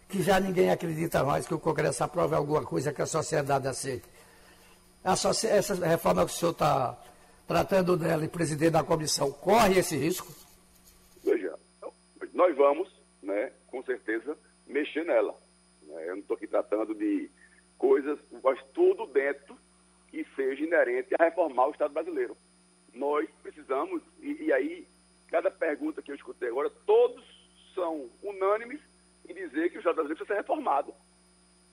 [0.10, 4.10] que já ninguém acredita mais que o Congresso aprove alguma coisa que a sociedade aceite.
[5.02, 6.98] Essa reforma que o senhor está
[7.48, 10.34] tratando dela e presidente da comissão, corre esse risco?
[12.40, 12.90] Nós vamos,
[13.22, 15.36] né, com certeza, mexer nela.
[15.84, 16.04] Né?
[16.08, 17.30] Eu não estou aqui tratando de
[17.78, 19.58] coisas, mas tudo dentro
[20.08, 22.38] que seja inerente a reformar o Estado brasileiro.
[22.94, 24.88] Nós precisamos, e, e aí,
[25.28, 27.22] cada pergunta que eu escutei agora, todos
[27.76, 28.80] são unânimes
[29.28, 30.94] em dizer que o Estado brasileiro precisa ser reformado.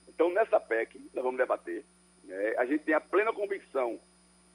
[0.08, 1.84] Então, nessa PEC, nós vamos debater.
[2.24, 2.56] Né?
[2.58, 4.00] A gente tem a plena convicção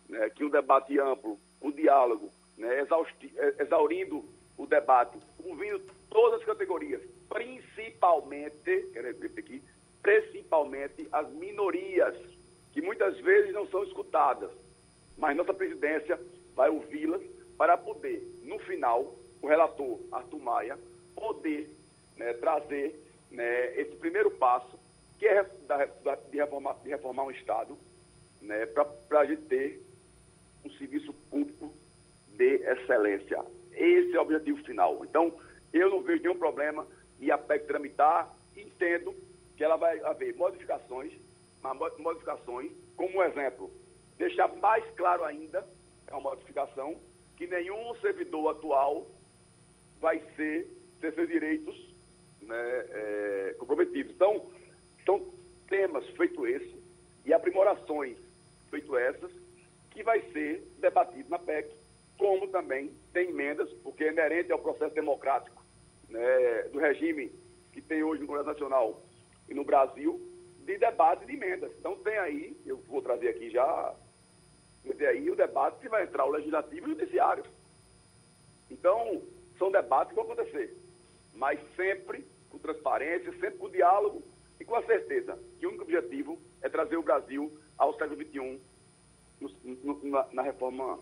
[0.09, 4.25] né, que um debate amplo, um diálogo, né, é, exaurindo
[4.57, 9.63] o debate, ouvindo todas as categorias, principalmente, quero repetir aqui,
[10.03, 12.15] principalmente as minorias
[12.71, 14.51] que muitas vezes não são escutadas,
[15.17, 16.19] mas nossa presidência
[16.55, 17.21] vai ouvi-las
[17.57, 20.77] para poder, no final, o relator Arthur Maia
[21.15, 21.69] poder
[22.17, 22.95] né, trazer
[23.31, 24.79] né, esse primeiro passo,
[25.17, 27.77] que é de, reformar, de reformar um Estado,
[28.41, 29.81] né, para a gente ter
[30.65, 31.71] um serviço público
[32.35, 33.43] de excelência.
[33.71, 35.03] Esse é o objetivo final.
[35.05, 35.33] Então,
[35.73, 36.87] eu não vejo nenhum problema
[37.19, 39.15] em a PEC tramitar, entendo
[39.55, 41.13] que ela vai haver modificações
[41.99, 43.71] modificações, como um exemplo,
[44.17, 45.65] deixar mais claro ainda,
[46.07, 46.99] é uma modificação,
[47.37, 49.07] que nenhum servidor atual
[49.99, 50.67] vai ser
[50.99, 51.75] ter seus direitos
[52.41, 54.13] né, é, comprometidos.
[54.13, 54.45] Então,
[55.05, 55.25] são
[55.67, 56.75] temas feito esse
[57.25, 58.17] e aprimorações
[58.69, 59.31] feito essas
[59.89, 61.71] que vai ser debatido na PEC,
[62.17, 65.60] como também tem emendas, porque é inerente ao processo democrático
[66.11, 67.31] né, do regime
[67.71, 69.01] que tem hoje no Congresso Nacional
[69.49, 70.19] e no Brasil,
[70.65, 71.71] de debate de emendas.
[71.79, 73.95] Então tem aí, eu vou trazer aqui já,
[74.97, 77.43] tem aí o debate que vai entrar o Legislativo e o Judiciário.
[78.69, 79.21] Então,
[79.57, 80.75] são debates que vão acontecer,
[81.33, 84.21] mas sempre com transparência, sempre com diálogo
[84.59, 88.59] e com a certeza que o único objetivo é trazer o Brasil ao século XXI
[90.03, 90.99] na, na reforma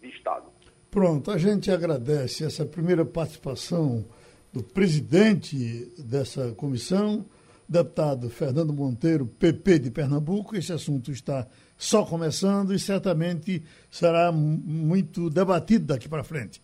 [0.00, 0.50] de Estado.
[0.90, 4.04] Pronto, a gente agradece essa primeira participação
[4.52, 7.24] do presidente dessa comissão,
[7.68, 10.56] deputado Fernando Monteiro, PP de Pernambuco.
[10.56, 16.62] Esse assunto está só começando e certamente será muito debatido daqui para frente.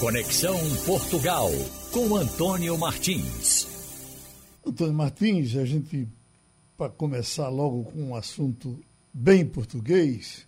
[0.00, 1.50] Conexão Portugal
[1.90, 3.66] com Antônio Martins.
[4.64, 6.06] Antônio Martins, a gente,
[6.76, 8.78] para começar logo com um assunto
[9.12, 10.46] bem português,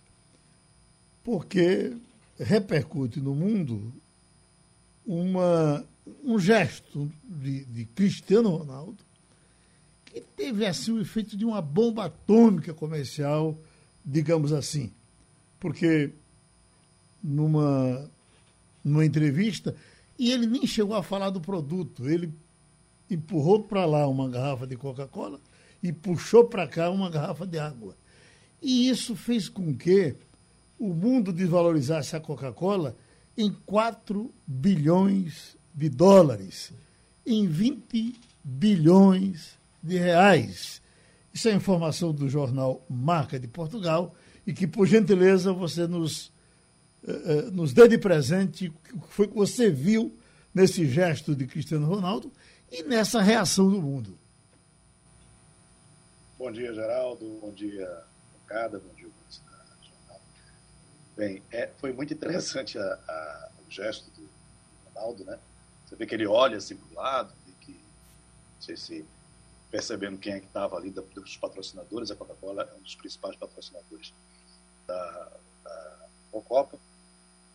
[1.21, 1.91] porque
[2.39, 3.91] repercute no mundo
[5.13, 5.85] uma,
[6.23, 9.03] um gesto de, de Cristiano Ronaldo
[10.05, 13.57] que teve assim o efeito de uma bomba atômica comercial,
[14.05, 14.89] digamos assim.
[15.59, 16.11] Porque
[17.21, 18.09] numa,
[18.81, 19.75] numa entrevista,
[20.17, 22.33] e ele nem chegou a falar do produto, ele
[23.09, 25.41] empurrou para lá uma garrafa de Coca-Cola
[25.83, 27.97] e puxou para cá uma garrafa de água.
[28.61, 30.15] E isso fez com que
[30.79, 32.95] o mundo desvalorizasse a Coca-Cola
[33.37, 36.71] em 4 bilhões de dólares,
[37.25, 40.81] em 20 bilhões de reais.
[41.33, 44.13] Isso é informação do jornal Marca de Portugal
[44.45, 46.31] e que, por gentileza, você nos,
[47.07, 50.15] eh, eh, nos dê de presente o que foi que você viu
[50.53, 52.31] nesse gesto de Cristiano Ronaldo
[52.71, 54.17] e nessa reação do mundo.
[56.37, 57.37] Bom dia, Geraldo.
[57.39, 57.87] Bom dia,
[58.47, 58.79] Cada.
[58.79, 59.20] Bom dia.
[61.21, 64.27] Bem, é, foi muito interessante a, a, o gesto do
[64.87, 65.37] Ronaldo, né?
[65.85, 69.05] Você vê que ele olha assim para o lado, que, não sei se
[69.69, 74.11] percebendo quem é que estava ali dos patrocinadores, a Coca-Cola é um dos principais patrocinadores
[74.87, 75.31] da,
[76.33, 76.79] da Copa,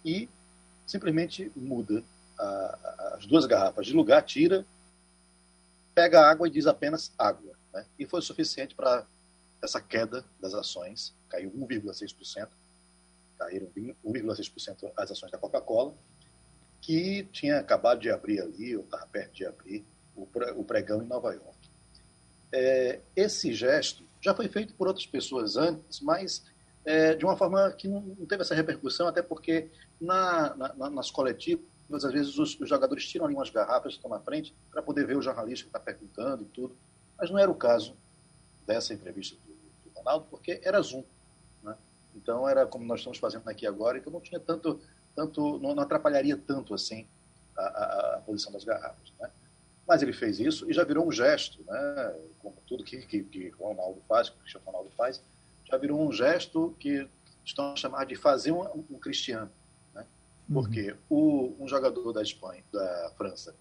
[0.04, 0.28] e
[0.86, 2.04] simplesmente muda
[2.38, 4.64] a, a, as duas garrafas de lugar, tira
[5.92, 7.58] pega a água e diz apenas água.
[7.74, 7.84] Né?
[7.98, 9.04] E foi suficiente para
[9.60, 12.48] essa queda das ações, caiu 1,6%,
[13.38, 13.68] caíram
[14.04, 15.94] 1,6% as ações da Coca-Cola,
[16.80, 21.34] que tinha acabado de abrir ali, ou estava perto de abrir, o pregão em Nova
[21.34, 21.70] York.
[22.52, 26.44] É, esse gesto já foi feito por outras pessoas antes, mas
[26.84, 29.68] é, de uma forma que não, teve essa repercussão, até porque
[30.00, 31.64] na, na, nas coletivas
[32.04, 35.06] às vezes os, os, jogadores tiram ali umas garrafas que estão na frente para poder
[35.06, 36.76] ver o jornalista que está perguntando e tudo.
[37.18, 37.96] Mas não era o caso
[38.66, 39.52] dessa entrevista do,
[39.90, 41.04] do Ronaldo, porque era Zoom.
[42.16, 42.20] Né?
[42.22, 44.80] Então era como nós estamos fazendo aqui agora, então não tinha tanto,
[45.14, 47.06] tanto não, não atrapalharia tanto assim
[47.56, 49.12] a, a, a posição das garrafas.
[49.20, 49.30] Né?
[49.86, 52.14] Mas ele fez isso e já virou um gesto, né?
[52.40, 55.22] como tudo que, que, que Ronaldo faz, que o Cristiano Ronaldo faz,
[55.64, 57.08] já virou um gesto que
[57.44, 59.50] estão a chamar de fazer um, um cristiano.
[60.52, 61.56] Porque uhum.
[61.58, 63.54] o, um jogador da Espanha, da França,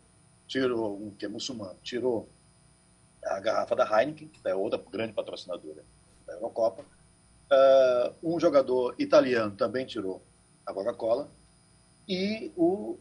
[0.48, 2.30] tirou, um que é muçulmano, tirou
[3.24, 5.84] a garrafa da Heineken, que é outra grande patrocinadora
[6.28, 6.86] da Eurocopa.
[7.51, 10.21] Uh, um jogador italiano também tirou
[10.65, 11.29] a Coca-Cola.
[12.08, 12.97] E o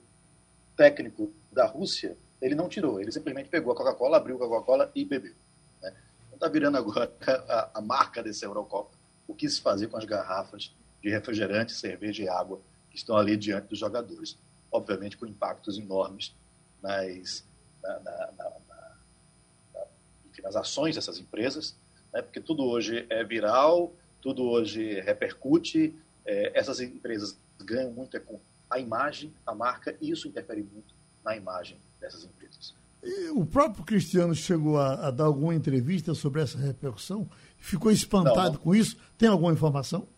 [0.77, 5.05] técnico da Rússia, ele não tirou, ele simplesmente pegou a Coca-Cola, abriu a Coca-Cola e
[5.05, 5.35] bebeu.
[5.83, 5.95] Né?
[6.27, 7.11] Então está virando agora
[7.49, 12.23] a, a marca desse Eurocopa, o que se fazer com as garrafas de refrigerante, cerveja
[12.23, 14.39] e água que estão ali diante dos jogadores.
[14.71, 16.35] Obviamente com impactos enormes
[16.83, 17.45] nas,
[17.83, 18.53] na, na, na,
[20.31, 21.77] enfim, nas ações dessas empresas,
[22.13, 22.23] né?
[22.23, 23.93] porque tudo hoje é viral,
[24.25, 30.11] tudo hoje repercute, é, essas empresas ganham muito é com a imagem, a marca, e
[30.11, 32.75] isso interfere muito na imagem dessas empresas.
[33.03, 37.29] E o próprio Cristiano chegou a, a, dar alguma entrevista sobre essa repercussão?
[37.59, 38.61] Ficou espantado não, não.
[38.61, 38.97] com isso?
[39.19, 40.09] Tem alguma informação?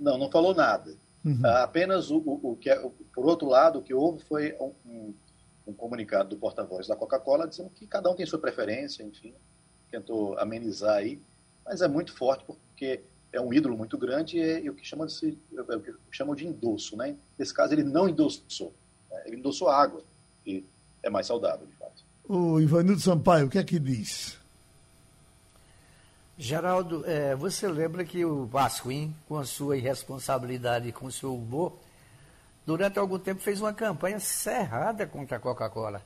[0.00, 0.96] Não, não falou nada.
[1.22, 1.40] Uhum.
[1.44, 2.76] Ah, apenas o, o, o, que é,
[3.14, 5.12] por outro lado, o que houve foi um,
[5.66, 9.34] um comunicado do porta-voz da Coca-Cola dizendo que cada um tem sua preferência, enfim,
[9.90, 11.20] tentou amenizar aí,
[11.62, 13.02] mas é muito forte porque
[13.34, 15.92] é um ídolo muito grande e é, é o que chamam de, é o que
[16.12, 17.16] chamam de endosso, né?
[17.36, 18.72] Nesse caso ele não endossou,
[19.10, 19.22] né?
[19.26, 20.02] ele endossou água
[20.46, 20.64] e
[21.02, 22.04] é mais saudável de fato.
[22.28, 24.38] O Ivanildo Sampaio, o que é que diz?
[26.38, 31.34] Geraldo, é, você lembra que o Vasquim, com a sua irresponsabilidade e com o seu
[31.34, 31.76] humor,
[32.64, 36.00] durante algum tempo fez uma campanha cerrada contra a Coca-Cola.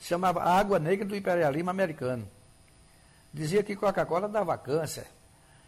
[0.00, 2.26] Chamava Água Negra do Imperialismo Americano.
[3.32, 5.06] Dizia que Coca-Cola dava câncer.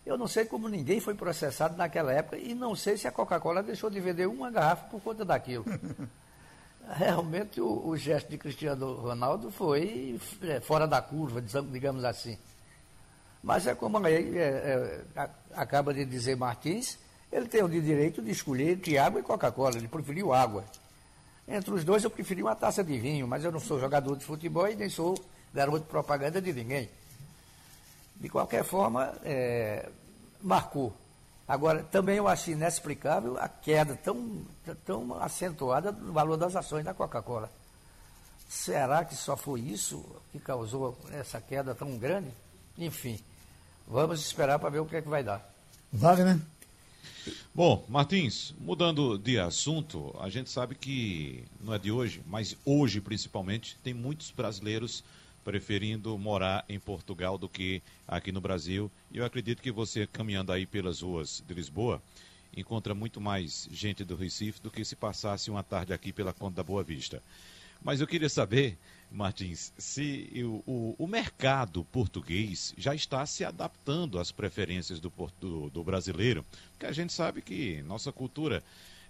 [0.05, 3.63] Eu não sei como ninguém foi processado naquela época e não sei se a Coca-Cola
[3.63, 5.65] deixou de vender uma garrafa por conta daquilo.
[6.87, 12.37] Realmente o, o gesto de Cristiano Ronaldo foi é, fora da curva, digamos assim.
[13.43, 16.99] Mas é como aí, é, é, acaba de dizer Martins,
[17.33, 19.77] ele tem o direito de escolher entre água e Coca-Cola.
[19.77, 20.65] Ele preferiu água.
[21.49, 24.25] Entre os dois, eu preferi uma taça de vinho, mas eu não sou jogador de
[24.25, 25.15] futebol e nem sou
[25.53, 26.89] garoto de propaganda de ninguém.
[28.17, 29.89] De qualquer forma, é,
[30.41, 30.95] marcou.
[31.47, 34.43] Agora, também eu achei inexplicável a queda tão,
[34.85, 37.51] tão acentuada do valor das ações da Coca-Cola.
[38.49, 42.31] Será que só foi isso que causou essa queda tão grande?
[42.79, 43.19] Enfim,
[43.87, 45.47] vamos esperar para ver o que é que vai dar.
[45.93, 46.39] Wagner?
[47.55, 53.01] Bom, Martins, mudando de assunto, a gente sabe que não é de hoje, mas hoje
[53.01, 55.05] principalmente, tem muitos brasileiros
[55.45, 58.91] preferindo morar em Portugal do que aqui no Brasil.
[59.13, 62.03] E eu acredito que você, caminhando aí pelas ruas de Lisboa,
[62.57, 66.57] encontra muito mais gente do Recife do que se passasse uma tarde aqui pela Conta
[66.57, 67.23] da Boa Vista.
[67.83, 68.79] Mas eu queria saber,
[69.11, 70.31] Martins, se
[70.67, 76.87] o, o, mercado português já está se adaptando às preferências do, do, do brasileiro, porque
[76.87, 78.65] a gente sabe que nossa cultura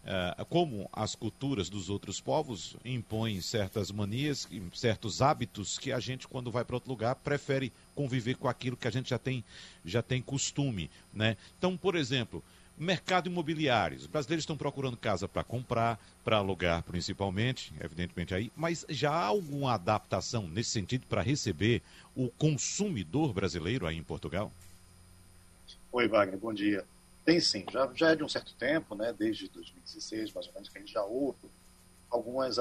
[0.05, 6.29] Uh, como as culturas dos outros povos impõem certas manias, certos hábitos que a gente,
[6.29, 9.43] quando vai para outro lugar, prefere conviver com aquilo que a gente já tem,
[9.83, 10.91] já tem costume.
[11.11, 11.39] Né?
[11.57, 12.45] Então, por exemplo,
[12.77, 13.97] mercado imobiliário.
[13.97, 19.25] Os brasileiros estão procurando casa para comprar, para alugar principalmente, evidentemente aí, mas já há
[19.25, 21.83] alguma adaptação nesse sentido para receber
[22.15, 24.53] o consumidor brasileiro aí em Portugal?
[25.93, 26.85] Oi, Wagner, bom dia.
[27.25, 30.69] Tem sim, já, já é de um certo tempo, né, desde 2016, mais ou menos,
[30.69, 31.49] que a gente já ouve
[32.11, 32.59] algumas,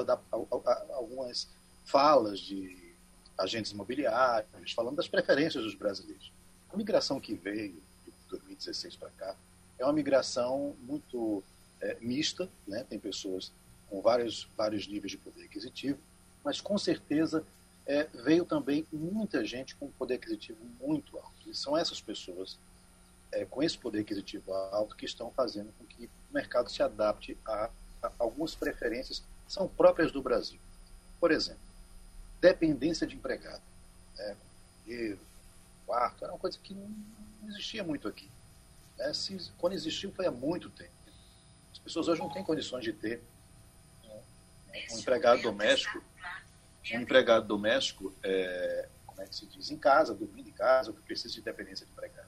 [0.90, 1.48] algumas
[1.84, 2.94] falas de
[3.36, 6.32] agentes imobiliários falando das preferências dos brasileiros.
[6.72, 7.74] A migração que veio
[8.04, 9.36] de 2016 para cá
[9.78, 11.42] é uma migração muito
[11.80, 12.84] é, mista, né?
[12.88, 13.52] tem pessoas
[13.88, 15.98] com vários, vários níveis de poder aquisitivo,
[16.44, 17.44] mas com certeza
[17.86, 21.50] é, veio também muita gente com poder aquisitivo muito alto.
[21.50, 22.58] E são essas pessoas
[23.34, 27.36] é, com esse poder aquisitivo alto que estão fazendo com que o mercado se adapte
[27.44, 27.70] a,
[28.02, 30.58] a algumas preferências que são próprias do Brasil.
[31.20, 31.60] Por exemplo,
[32.40, 33.62] dependência de empregado.
[34.16, 34.36] Né?
[34.84, 35.18] Dinheiro,
[35.86, 38.30] quarto, era uma coisa que não existia muito aqui.
[38.96, 39.12] Né?
[39.12, 40.92] Se, quando existiu foi há muito tempo.
[41.72, 43.20] As pessoas hoje não têm condições de ter
[44.04, 46.02] né, um empregado doméstico,
[46.92, 50.96] um empregado doméstico, é, como é que se diz, em casa, dormindo em casa, ou
[50.96, 52.23] que precisa de dependência de empregado.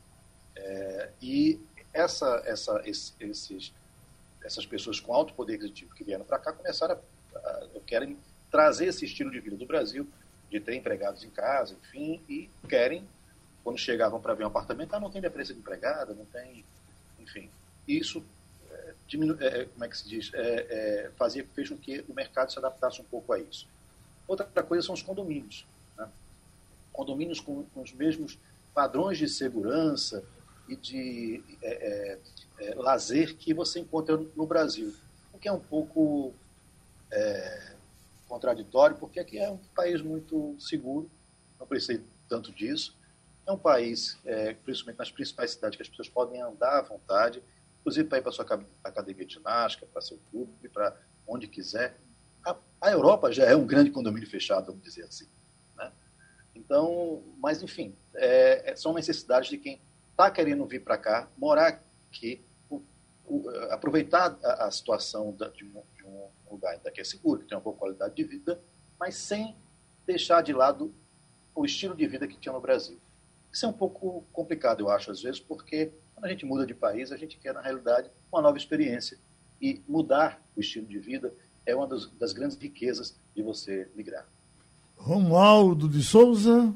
[0.56, 1.60] É, e
[1.92, 3.72] essa, essa, esses,
[4.42, 6.98] essas pessoas com alto poder aquisitivo que vieram para cá começaram
[7.34, 8.16] a, a, querem
[8.50, 10.08] trazer esse estilo de vida do Brasil,
[10.50, 13.06] de ter empregados em casa, enfim, e querem,
[13.64, 16.64] quando chegavam para ver um apartamento, ah, não tem dependência de empregada, não tem,
[17.18, 17.50] enfim.
[17.86, 18.24] Isso
[18.70, 22.14] é, diminu, é, como é que se diz, é, é, fazia, fez com que o
[22.14, 23.66] mercado se adaptasse um pouco a isso.
[24.26, 25.66] Outra coisa são os condomínios.
[25.96, 26.08] Né?
[26.92, 28.38] Condomínios com, com os mesmos
[28.74, 30.24] padrões de segurança,
[30.68, 32.18] e de é, é,
[32.60, 34.94] é, lazer que você encontra no Brasil.
[35.32, 36.34] O que é um pouco
[37.10, 37.74] é,
[38.28, 41.10] contraditório, porque aqui é um país muito seguro,
[41.58, 42.96] não precisa tanto disso.
[43.46, 47.42] É um país, é, principalmente nas principais cidades, que as pessoas podem andar à vontade,
[47.80, 48.44] inclusive para ir para sua
[48.82, 51.96] academia de ginástica, para seu clube, para onde quiser.
[52.44, 55.28] A, a, Europa já é um grande condomínio fechado, vamos dizer assim.
[55.76, 55.92] Né?
[56.54, 59.80] Então, mas enfim, é, são necessidades de quem
[60.16, 62.82] está querendo vir para cá, morar aqui, o,
[63.26, 67.48] o, aproveitar a, a situação da, de, um, de, um, lugar que é seguro, que
[67.48, 68.58] tem uma boa qualidade de vida,
[68.98, 69.54] mas sem
[70.06, 70.90] deixar de lado
[71.54, 72.98] o estilo de vida que tinha no Brasil.
[73.52, 76.74] Isso é um pouco complicado, eu acho, às vezes, porque quando a gente muda de
[76.74, 79.18] país, a gente quer, na realidade, uma nova experiência.
[79.60, 81.32] E mudar o estilo de vida
[81.66, 84.26] é uma das, das grandes riquezas de você migrar.
[84.96, 86.74] Romualdo de Souza.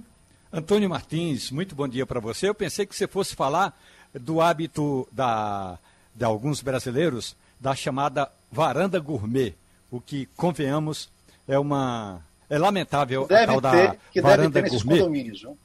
[0.52, 2.48] Antônio Martins, muito bom dia para você.
[2.48, 3.78] Eu pensei que você fosse falar
[4.12, 5.78] do hábito da,
[6.14, 9.54] de alguns brasileiros da chamada varanda gourmet,
[9.90, 11.08] o que, convenhamos,
[11.46, 12.20] é uma.
[12.48, 14.98] É lamentável deve a tal ter, da que varanda deve ter gourmet.
[14.98, 15.56] condomínios, não?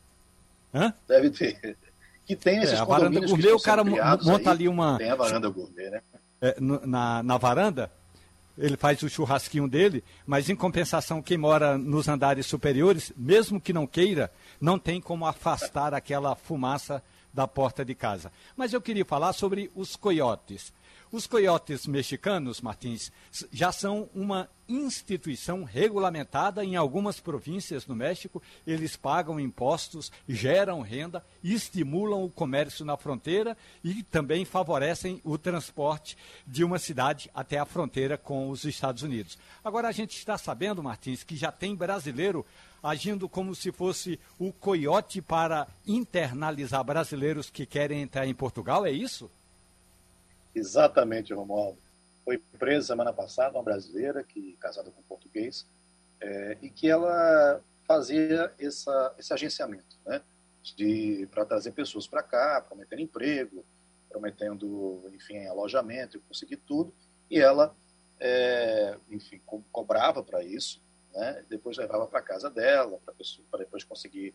[0.74, 0.94] Hã?
[1.08, 1.76] Deve ter.
[2.28, 5.16] Que tem esses É, a varanda gourmet, o cara monta aí, ali uma- Tem a
[5.16, 6.02] varanda gourmet, né?
[6.42, 7.90] é, na, na varanda,
[8.58, 13.74] ele faz o churrasquinho dele, mas em compensação, quem mora nos andares superiores, mesmo que
[13.74, 17.04] não queira, não tem como afastar aquela fumaça
[17.34, 18.32] da porta de casa.
[18.56, 20.72] Mas eu queria falar sobre os coiotes.
[21.16, 23.10] Os coiotes mexicanos, Martins,
[23.50, 28.44] já são uma instituição regulamentada em algumas províncias no México.
[28.68, 36.18] Eles pagam impostos, geram renda, estimulam o comércio na fronteira e também favorecem o transporte
[36.46, 39.38] de uma cidade até a fronteira com os Estados Unidos.
[39.64, 42.46] Agora a gente está sabendo, Martins, que já tem brasileiro
[42.84, 48.92] agindo como se fosse o coiote para internalizar brasileiros que querem entrar em Portugal, é
[48.92, 49.32] isso?
[50.56, 51.78] Exatamente, Romualdo.
[52.24, 55.68] Foi presa semana passada uma brasileira que casada com um português
[56.22, 60.22] é, e que ela fazia essa, esse agenciamento, né?
[61.30, 63.64] para trazer pessoas para cá, prometendo emprego,
[64.10, 66.92] prometendo, enfim, alojamento, conseguir tudo.
[67.30, 67.76] E ela,
[68.20, 70.82] é, enfim, co cobrava para isso,
[71.14, 71.44] né?
[71.48, 73.00] Depois levava para casa dela,
[73.52, 74.34] para depois conseguir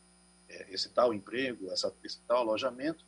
[0.49, 3.05] é, esse tal emprego, essa, esse tal alojamento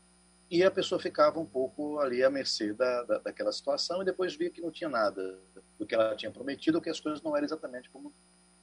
[0.53, 4.37] e a pessoa ficava um pouco ali à mercê da, da, daquela situação e depois
[4.37, 5.41] via que não tinha nada
[5.79, 8.13] do que ela tinha prometido, ou que as coisas não eram exatamente como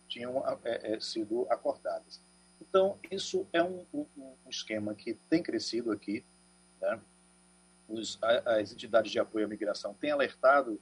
[0.08, 2.22] tinham é, é, sido acordadas.
[2.62, 6.24] Então, isso é um, um, um esquema que tem crescido aqui.
[6.80, 7.02] Né?
[7.88, 10.80] Os, as entidades de apoio à migração têm alertado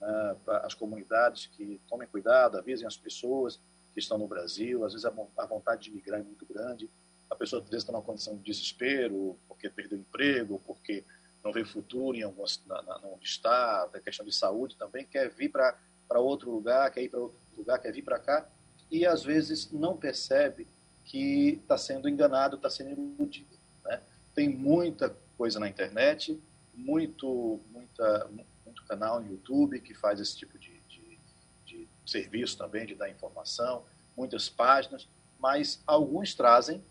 [0.00, 3.60] uh, as comunidades que tomem cuidado, avisem as pessoas
[3.92, 4.86] que estão no Brasil.
[4.86, 6.88] Às vezes a, a vontade de migrar é muito grande
[7.30, 11.04] a pessoa às vezes está numa condição de desespero, porque perdeu emprego, porque
[11.42, 15.50] não vê futuro em algum, na, na, onde está, questão de saúde também, quer vir
[15.50, 15.76] para
[16.20, 18.48] outro lugar, quer ir para outro lugar, quer vir para cá,
[18.90, 20.66] e às vezes não percebe
[21.04, 23.56] que está sendo enganado, está sendo iludido.
[23.84, 24.00] Né?
[24.34, 26.40] Tem muita coisa na internet,
[26.74, 28.28] muito, muita,
[28.64, 31.18] muito canal no YouTube que faz esse tipo de, de,
[31.64, 33.84] de serviço também, de dar informação,
[34.16, 35.08] muitas páginas,
[35.38, 36.82] mas alguns trazem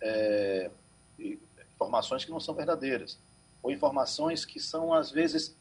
[0.00, 0.70] é,
[1.78, 3.18] informações que não são verdadeiras,
[3.62, 5.56] ou informações que são, às vezes,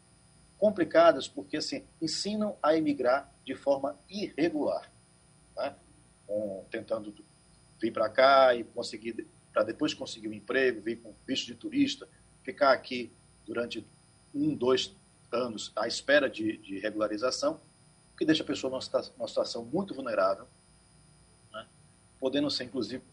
[0.58, 4.92] complicadas, porque assim, ensinam a emigrar de forma irregular,
[5.56, 5.76] né?
[6.70, 7.14] tentando
[7.80, 12.08] vir para cá e conseguir, para depois conseguir um emprego, vir com visto de turista,
[12.44, 13.12] ficar aqui
[13.46, 13.86] durante
[14.34, 14.94] um, dois
[15.32, 17.60] anos à espera de, de regularização,
[18.18, 20.48] que deixa a pessoa numa, numa situação muito vulnerável,
[21.52, 21.68] né?
[22.20, 23.04] podendo ser, inclusive,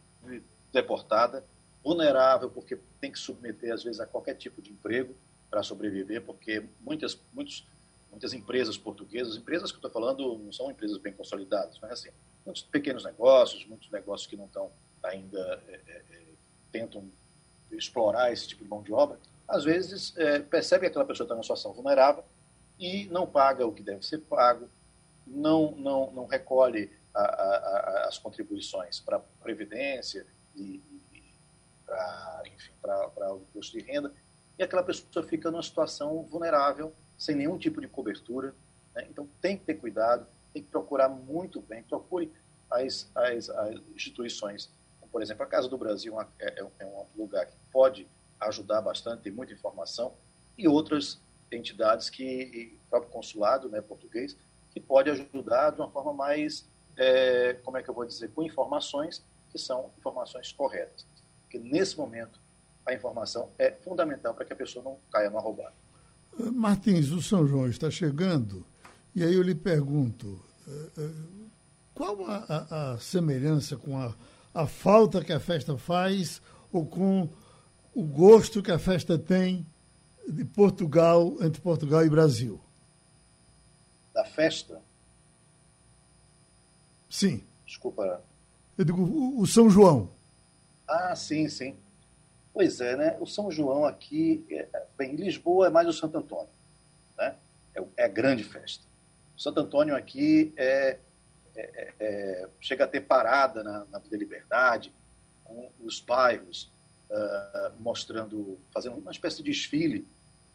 [0.75, 1.45] deportada,
[1.83, 5.15] vulnerável porque tem que submeter às vezes a qualquer tipo de emprego
[5.51, 7.67] para sobreviver, porque muitas muitos,
[8.11, 12.11] muitas empresas portuguesas, empresas que eu estou falando não são empresas bem consolidadas, mas assim,
[12.45, 14.71] muitos pequenos negócios, muitos negócios que não estão
[15.03, 16.23] ainda é, é, é,
[16.73, 17.05] tentam
[17.71, 21.35] explorar esse tipo de mão de obra, às vezes é, percebe que aquela pessoa está
[21.35, 22.25] numa situação vulnerável
[22.79, 24.69] e não paga o que deve ser pago,
[25.27, 30.83] não não não recolhe a, a, a, as contribuições para previdência e,
[31.13, 31.23] e
[32.81, 34.13] para o imposto de renda,
[34.59, 38.55] e aquela pessoa fica numa situação vulnerável, sem nenhum tipo de cobertura.
[38.95, 39.07] Né?
[39.11, 42.33] Então tem que ter cuidado, tem que procurar muito bem, procure
[42.71, 47.07] as, as, as instituições, como, por exemplo, a Casa do Brasil é, é, é um
[47.17, 48.09] lugar que pode
[48.41, 50.15] ajudar bastante, tem muita informação,
[50.57, 54.37] e outras entidades que, o próprio consulado né, português,
[54.71, 58.43] que pode ajudar de uma forma mais, é, como é que eu vou dizer, com
[58.43, 59.25] informações
[59.55, 61.07] que são informações corretas.
[61.43, 62.41] Porque nesse momento
[62.85, 65.73] a informação é fundamental para que a pessoa não caia numa roubada.
[66.53, 68.67] Martins, o São João está chegando
[69.15, 71.11] e aí eu lhe pergunto, eh, eh,
[71.95, 74.13] qual a, a, a semelhança com a,
[74.53, 76.43] a falta que a festa faz
[76.73, 77.29] ou com
[77.95, 79.65] o gosto que a festa tem
[80.29, 82.61] de Portugal, entre Portugal e Brasil?
[84.13, 84.83] Da festa?
[87.09, 87.45] Sim.
[87.65, 88.21] Desculpa,
[88.77, 90.11] eu digo, o, São João.
[90.87, 91.77] Ah, sim, sim.
[92.53, 93.17] Pois é, né?
[93.21, 96.53] O São João aqui, é, bem, em Lisboa é mais o Santo Antônio,
[97.17, 97.37] né?
[97.75, 98.85] É, é a grande festa.
[99.37, 100.99] O Santo Antônio aqui é,
[101.55, 104.93] é, é, é chega a ter parada na, na Liberdade,
[105.43, 106.73] com os bairros
[107.11, 110.07] uh, mostrando, fazendo uma espécie de desfile,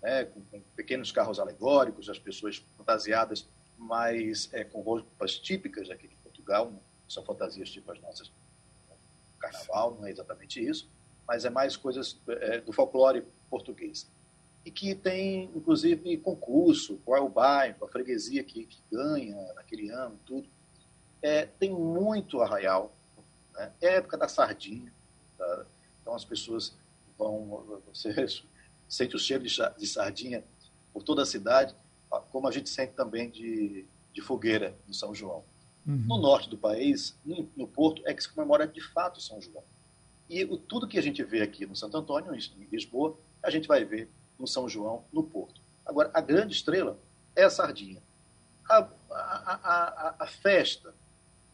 [0.01, 0.26] né?
[0.26, 3.47] Com, com, pequenos carros alegóricos, as pessoas fantasiadas,
[3.78, 6.72] mas é, com roupas típicas aqui de Portugal,
[7.10, 8.32] são fantasias tipo as nossas
[9.39, 10.89] carnaval, não é exatamente isso,
[11.28, 14.10] mas é mais coisas é, do folclore português.
[14.66, 19.89] E que tem, inclusive, concurso, qual é o bairro, a freguesia que, que ganha naquele
[19.89, 20.47] ano, tudo.
[21.22, 22.93] É, tem muito arraial,
[23.53, 23.72] né?
[23.82, 24.93] é época da sardinha,
[25.38, 25.66] tá?
[26.01, 26.78] então as pessoas
[27.18, 28.14] vão, você
[28.88, 30.43] sente o cheiro de, de sardinha
[30.93, 31.76] por toda a cidade,
[32.32, 35.43] como a gente sente também de, de fogueira no São João.
[35.89, 36.05] Uhum.
[36.05, 39.63] No norte do país, no, Porto, é que se comemora de fato São João.
[40.29, 43.67] E o, tudo que a gente vê aqui no Santo Antônio, em Lisboa, a gente
[43.67, 45.59] vai ver no São João, no Porto.
[45.83, 46.99] Agora, a grande estrela
[47.35, 48.03] é a sardinha.
[48.69, 50.93] A, a, a, a, festa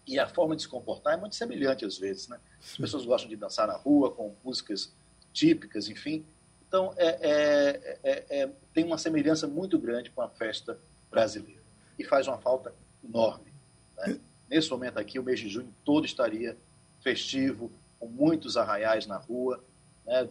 [0.05, 2.27] e a forma de se comportar é muito semelhante às vezes.
[2.27, 2.37] Né?
[2.61, 4.91] As pessoas gostam de dançar na rua com músicas
[5.31, 6.25] típicas, enfim.
[6.67, 10.77] Então, é, é, é, é, tem uma semelhança muito grande com a festa
[11.09, 11.61] brasileira.
[11.97, 13.54] E faz uma falta enorme.
[13.97, 14.19] Né?
[14.49, 16.57] Nesse momento aqui, o mês de junho todo estaria
[17.01, 19.63] festivo, com muitos arraiais na rua.
[20.05, 20.27] Né?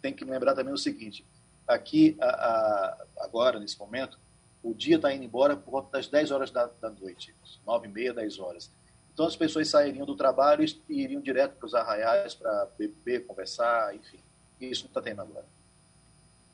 [0.00, 1.24] Tem que lembrar também o seguinte:
[1.66, 4.18] aqui, a, a, agora, nesse momento,
[4.62, 7.34] o dia está indo embora por volta das 10 horas da, da noite,
[7.66, 8.70] 9 e meia, 10 horas.
[9.12, 13.94] Então as pessoas sairiam do trabalho e iriam direto para os arraiais para beber, conversar,
[13.94, 14.18] enfim.
[14.60, 15.46] Isso não está tendo agora.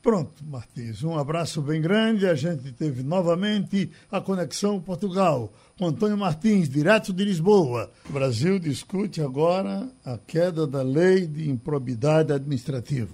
[0.01, 2.25] Pronto, Martins, um abraço bem grande.
[2.25, 7.91] A gente teve novamente a conexão Portugal com Antônio Martins, direto de Lisboa.
[8.09, 13.13] O Brasil discute agora a queda da lei de improbidade administrativa.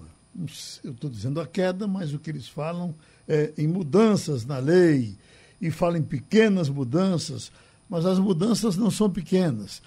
[0.81, 2.95] Eu estou dizendo a queda, mas o que eles falam
[3.27, 5.17] é em mudanças na lei
[5.59, 7.51] e falam em pequenas mudanças,
[7.89, 9.81] mas as mudanças não são pequenas.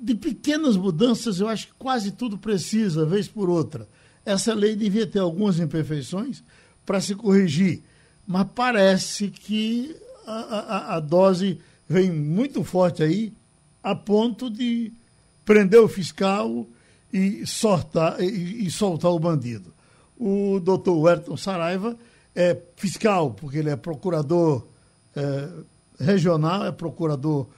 [0.00, 3.88] De pequenas mudanças, eu acho que quase tudo precisa, vez por outra
[4.24, 6.42] essa lei devia ter algumas imperfeições
[6.84, 7.82] para se corrigir,
[8.26, 9.96] mas parece que
[10.26, 13.32] a, a, a, dose vem muito forte aí,
[13.82, 14.92] a ponto de
[15.44, 16.66] prender o fiscal
[17.12, 19.72] e, sortar, e, e soltar o bandido.
[20.18, 21.96] O doutor Werton Saraiva
[22.34, 24.66] é fiscal, porque ele é procurador
[25.16, 25.48] é,
[25.98, 27.48] regional, é procurador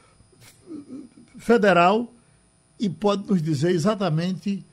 [1.38, 2.12] federal
[2.78, 4.64] e pode nos dizer exatamente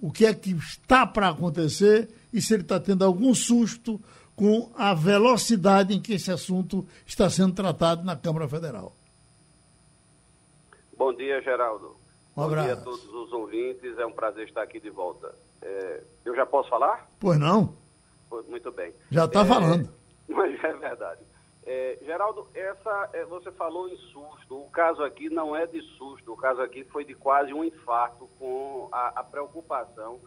[0.00, 4.00] o que é que está para acontecer e se ele está tendo algum susto
[4.34, 8.92] com a velocidade em que esse assunto está sendo tratado na Câmara Federal.
[10.96, 11.96] Bom dia, Geraldo.
[12.36, 12.68] Um abraço.
[12.68, 13.98] Bom dia a todos os ouvintes.
[13.98, 15.34] É um prazer estar aqui de volta.
[15.62, 17.08] É, eu já posso falar?
[17.18, 17.74] Pois não.
[18.48, 18.92] Muito bem.
[19.10, 19.88] Já está é, falando.
[20.28, 21.20] Mas é verdade.
[21.66, 24.56] É, Geraldo, essa é, você falou em susto.
[24.56, 26.32] O caso aqui não é de susto.
[26.32, 30.20] O caso aqui foi de quase um infarto com a, a preocupação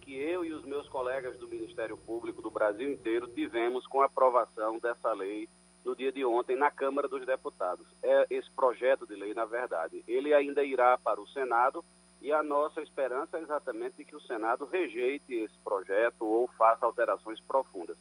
[0.00, 4.06] que eu e os meus colegas do Ministério Público do Brasil inteiro tivemos com a
[4.06, 5.48] aprovação dessa lei
[5.84, 7.86] no dia de ontem na Câmara dos Deputados.
[8.02, 11.84] É esse projeto de lei, na verdade, ele ainda irá para o Senado
[12.22, 17.40] e a nossa esperança é exatamente que o Senado rejeite esse projeto ou faça alterações
[17.40, 17.96] profundas.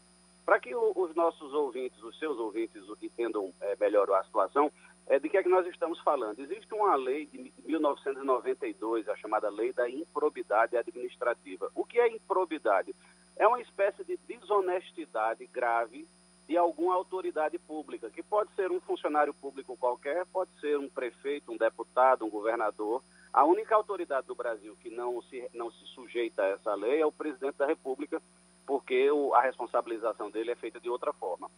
[0.46, 4.72] Para que o, os nossos ouvintes, os seus ouvintes, entendam é, melhor a situação,
[5.08, 6.39] é, de que é que nós estamos falando?
[6.39, 11.72] Existe uma lei de 1992, a chamada Lei da Improbidade Administrativa.
[11.74, 12.96] O que é improbidade?
[13.36, 16.08] É uma espécie de desonestidade grave
[16.48, 21.52] de alguma autoridade pública, que pode ser um funcionário público qualquer, pode ser um prefeito,
[21.52, 23.04] um deputado, um governador.
[23.34, 27.06] A única autoridade do Brasil que não se, não se sujeita a essa lei é
[27.06, 28.22] o presidente da República,
[28.66, 31.49] porque o, a responsabilização dele é feita de outra forma.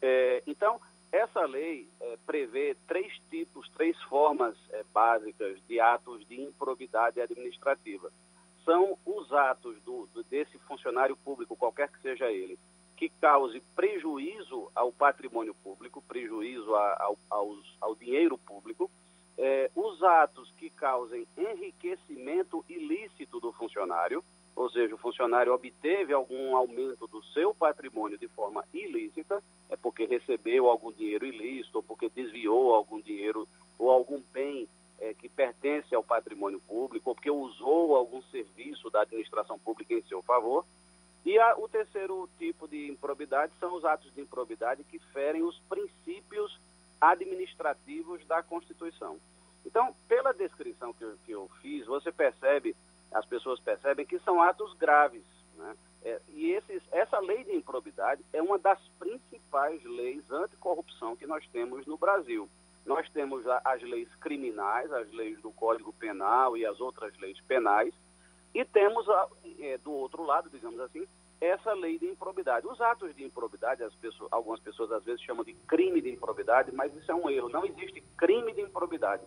[0.00, 0.80] É, então,
[1.10, 8.10] essa lei é, prevê três tipos, três formas é, básicas de atos de improbidade administrativa.
[8.64, 12.58] São os atos do, desse funcionário público, qualquer que seja ele,
[12.96, 18.90] que cause prejuízo ao patrimônio público, prejuízo a, ao, aos, ao dinheiro público,
[19.38, 24.24] é, os atos que causem enriquecimento ilícito do funcionário,
[24.56, 30.06] ou seja, o funcionário obteve algum aumento do seu patrimônio de forma ilícita, é porque
[30.06, 33.46] recebeu algum dinheiro ilícito, ou porque desviou algum dinheiro
[33.78, 34.66] ou algum bem
[34.98, 40.02] é, que pertence ao patrimônio público, ou porque usou algum serviço da administração pública em
[40.04, 40.64] seu favor.
[41.22, 45.58] E a, o terceiro tipo de improbidade são os atos de improbidade que ferem os
[45.68, 46.58] princípios
[46.98, 49.18] administrativos da Constituição.
[49.66, 52.74] Então, pela descrição que eu, que eu fiz, você percebe
[53.12, 55.24] as pessoas percebem que são atos graves.
[55.56, 55.76] Né?
[56.02, 61.46] É, e esses, essa lei de improbidade é uma das principais leis anticorrupção que nós
[61.48, 62.48] temos no Brasil.
[62.84, 67.92] Nós temos as leis criminais, as leis do Código Penal e as outras leis penais,
[68.54, 69.28] e temos, a,
[69.58, 71.06] é, do outro lado, digamos assim,
[71.40, 72.66] essa lei de improbidade.
[72.66, 76.94] Os atos de improbidade, pessoas, algumas pessoas às vezes chamam de crime de improbidade, mas
[76.94, 77.48] isso é um erro.
[77.48, 79.22] Não existe crime de improbidade.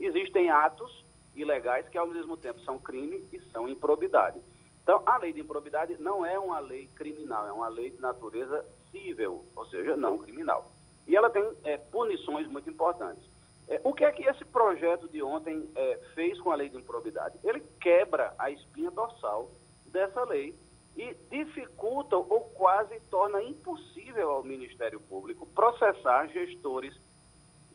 [0.00, 1.04] Existem atos
[1.34, 4.40] ilegais que ao mesmo tempo são crime e são improbidade.
[4.82, 8.64] Então, a lei de improbidade não é uma lei criminal, é uma lei de natureza
[8.90, 10.70] civil, ou seja, não criminal.
[11.06, 13.22] E ela tem é, punições muito importantes.
[13.68, 16.76] É, o que é que esse projeto de ontem é, fez com a lei de
[16.76, 17.38] improbidade?
[17.44, 19.50] Ele quebra a espinha dorsal
[19.86, 20.54] dessa lei
[20.96, 26.94] e dificulta ou quase torna impossível ao Ministério Público processar gestores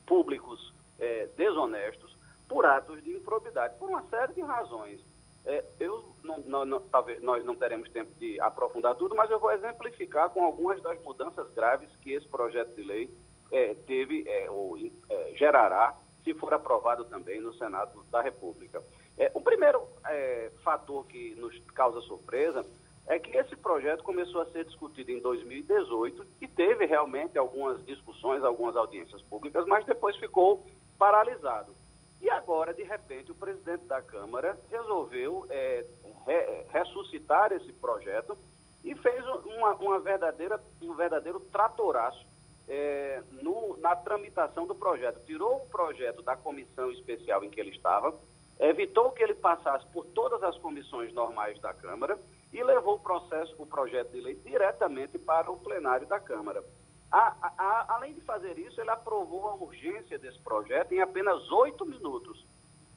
[0.05, 2.16] públicos é, desonestos
[2.47, 4.99] por atos de improbidade, por uma série de razões.
[5.45, 9.39] É, eu não, não, não, talvez nós não teremos tempo de aprofundar tudo, mas eu
[9.39, 13.09] vou exemplificar com algumas das mudanças graves que esse projeto de lei
[13.51, 18.83] é, teve é, ou é, gerará se for aprovado também no Senado da República.
[19.17, 22.65] É, o primeiro é, fator que nos causa surpresa
[23.07, 28.43] é que esse projeto começou a ser discutido em 2018 e teve realmente algumas discussões,
[28.43, 30.65] algumas audiências públicas, mas depois ficou
[30.99, 31.73] paralisado.
[32.21, 35.85] E agora, de repente, o presidente da Câmara resolveu é,
[36.25, 38.37] re, ressuscitar esse projeto
[38.83, 42.25] e fez uma, uma verdadeira, um verdadeiro tratoraço
[42.67, 45.25] é, no, na tramitação do projeto.
[45.25, 48.13] Tirou o projeto da comissão especial em que ele estava,
[48.59, 52.17] evitou que ele passasse por todas as comissões normais da Câmara
[52.51, 56.63] e levou o processo, o projeto de lei diretamente para o plenário da Câmara.
[57.11, 61.49] A, a, a, além de fazer isso, ele aprovou a urgência desse projeto em apenas
[61.51, 62.45] oito minutos.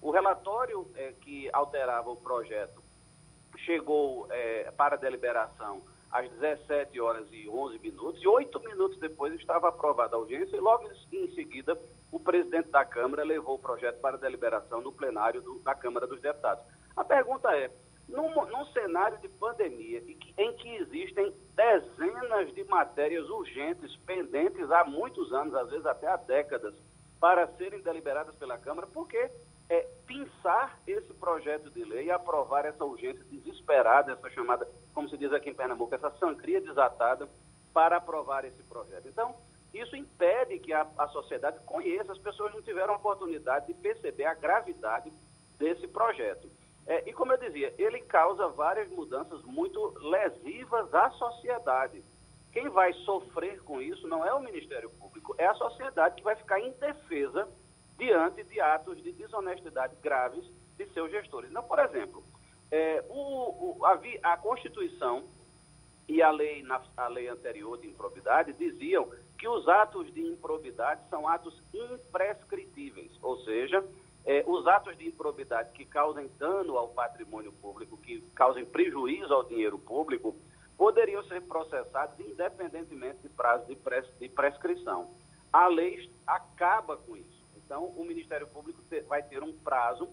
[0.01, 2.83] O relatório é, que alterava o projeto
[3.59, 9.69] chegou é, para deliberação às 17 horas e 11 minutos, e oito minutos depois estava
[9.69, 11.81] aprovada a audiência, e logo em seguida
[12.11, 16.21] o presidente da Câmara levou o projeto para deliberação no plenário do, da Câmara dos
[16.21, 16.65] Deputados.
[16.97, 17.71] A pergunta é,
[18.11, 20.03] num, num cenário de pandemia
[20.37, 26.17] em que existem dezenas de matérias urgentes, pendentes há muitos anos, às vezes até há
[26.17, 26.75] décadas,
[27.21, 29.31] para serem deliberadas pela Câmara, por que
[29.69, 35.17] é, pensar esse projeto de lei e aprovar essa urgência desesperada, essa chamada, como se
[35.17, 37.29] diz aqui em Pernambuco, essa sangria desatada
[37.73, 39.07] para aprovar esse projeto.
[39.07, 39.35] Então,
[39.73, 44.25] isso impede que a, a sociedade conheça, as pessoas não tiveram a oportunidade de perceber
[44.25, 45.13] a gravidade
[45.57, 46.51] desse projeto.
[46.91, 52.03] É, e como eu dizia, ele causa várias mudanças muito lesivas à sociedade.
[52.53, 56.35] Quem vai sofrer com isso não é o Ministério Público, é a sociedade que vai
[56.35, 57.49] ficar indefesa
[57.97, 60.45] diante de atos de desonestidade graves
[60.77, 61.49] de seus gestores.
[61.49, 62.25] Então, por exemplo,
[62.73, 65.23] é, o, o, a, a, Constituição
[66.09, 71.09] e a lei, na, a lei anterior de improbidade diziam que os atos de improbidade
[71.09, 73.81] são atos imprescritíveis, ou seja,
[74.25, 79.45] é, os atos de improbidade que causem dano ao patrimônio público, que causem prejuízo ao
[79.45, 80.37] dinheiro público,
[80.77, 85.11] poderiam ser processados independentemente de prazo de, pres, de prescrição.
[85.53, 87.45] A lei acaba com isso.
[87.57, 90.09] Então, o Ministério Público ter, vai ter um prazo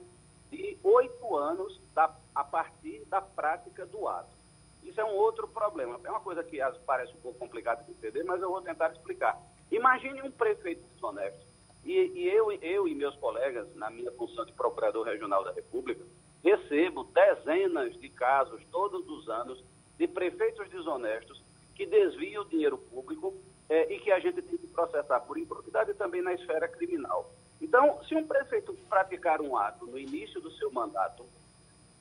[0.50, 4.36] de oito anos da, a partir da prática do ato.
[4.84, 6.00] Isso é um outro problema.
[6.04, 9.38] É uma coisa que parece um pouco complicado de entender, mas eu vou tentar explicar.
[9.72, 11.47] Imagine um prefeito desonesto
[11.88, 16.04] e, e eu, eu e meus colegas, na minha função de Procurador Regional da República,
[16.44, 19.64] recebo dezenas de casos todos os anos
[19.98, 21.42] de prefeitos desonestos
[21.76, 23.34] que desviam o dinheiro público
[23.70, 27.32] é, e que a gente tem que processar por improbidade também na esfera criminal.
[27.62, 31.26] Então, se um prefeito praticar um ato no início do seu mandato,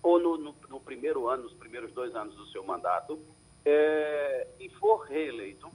[0.03, 3.18] ou no, no, no primeiro ano, nos primeiros dois anos do seu mandato,
[3.64, 5.68] é, e for reeleito,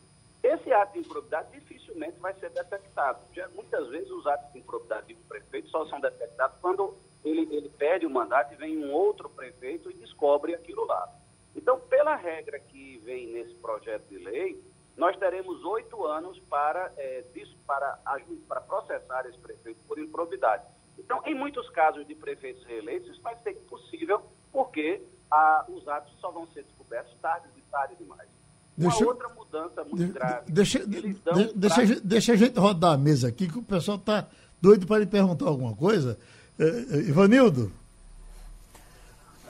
[0.44, 3.20] esse ato de improbidade dificilmente vai ser detectado.
[3.34, 7.70] Já, muitas vezes os atos de improbidade do prefeito só são detectados quando ele, ele
[7.70, 11.08] perde o mandato e vem um outro prefeito e descobre aquilo lá.
[11.56, 14.64] Então, pela regra que vem nesse projeto de lei,
[14.98, 17.24] nós teremos oito anos para, é,
[17.68, 18.00] para,
[18.48, 20.64] para processar esse prefeito por improbidade.
[20.98, 24.22] Então, em muitos casos de prefeitos reeleitos, isso vai ser impossível,
[24.52, 28.30] porque ah, os atos só vão ser descobertos tarde e tarde demais.
[28.78, 30.52] Deixa, Uma outra mudança muito de, grave.
[30.52, 31.16] Deixa, de,
[31.56, 31.96] deixa, pra...
[32.04, 34.28] deixa a gente rodar a mesa aqui, que o pessoal está
[34.62, 36.18] doido para lhe perguntar alguma coisa.
[36.58, 37.72] É, é, Ivanildo?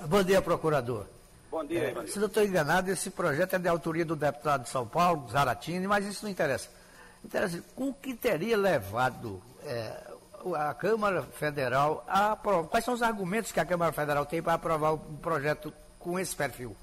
[0.08, 1.06] Bom dia, procurador.
[1.52, 2.08] Bom dia, é.
[2.08, 5.86] Se não estou enganado, esse projeto é de autoria do deputado de São Paulo, Zaratini,
[5.86, 6.70] mas isso não interessa.
[7.24, 10.12] Interessa com o que teria levado é,
[10.56, 12.70] a Câmara Federal a aprovar.
[12.70, 16.36] Quais são os argumentos que a Câmara Federal tem para aprovar um projeto com esse
[16.36, 16.76] perfil?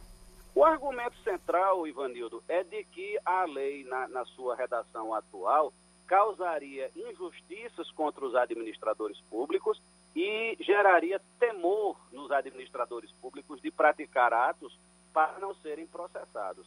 [0.58, 5.72] O argumento central, Ivanildo, é de que a lei, na, na sua redação atual,
[6.04, 9.80] causaria injustiças contra os administradores públicos
[10.16, 14.76] e geraria temor nos administradores públicos de praticar atos
[15.14, 16.66] para não serem processados.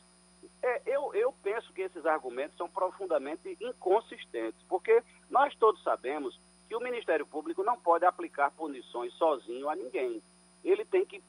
[0.63, 6.39] É, eu, eu penso que esses argumentos são profundamente inconsistentes, porque nós todos sabemos
[6.69, 10.21] que o Ministério Público não pode aplicar punições sozinho a ninguém
[10.63, 11.21] ele tem que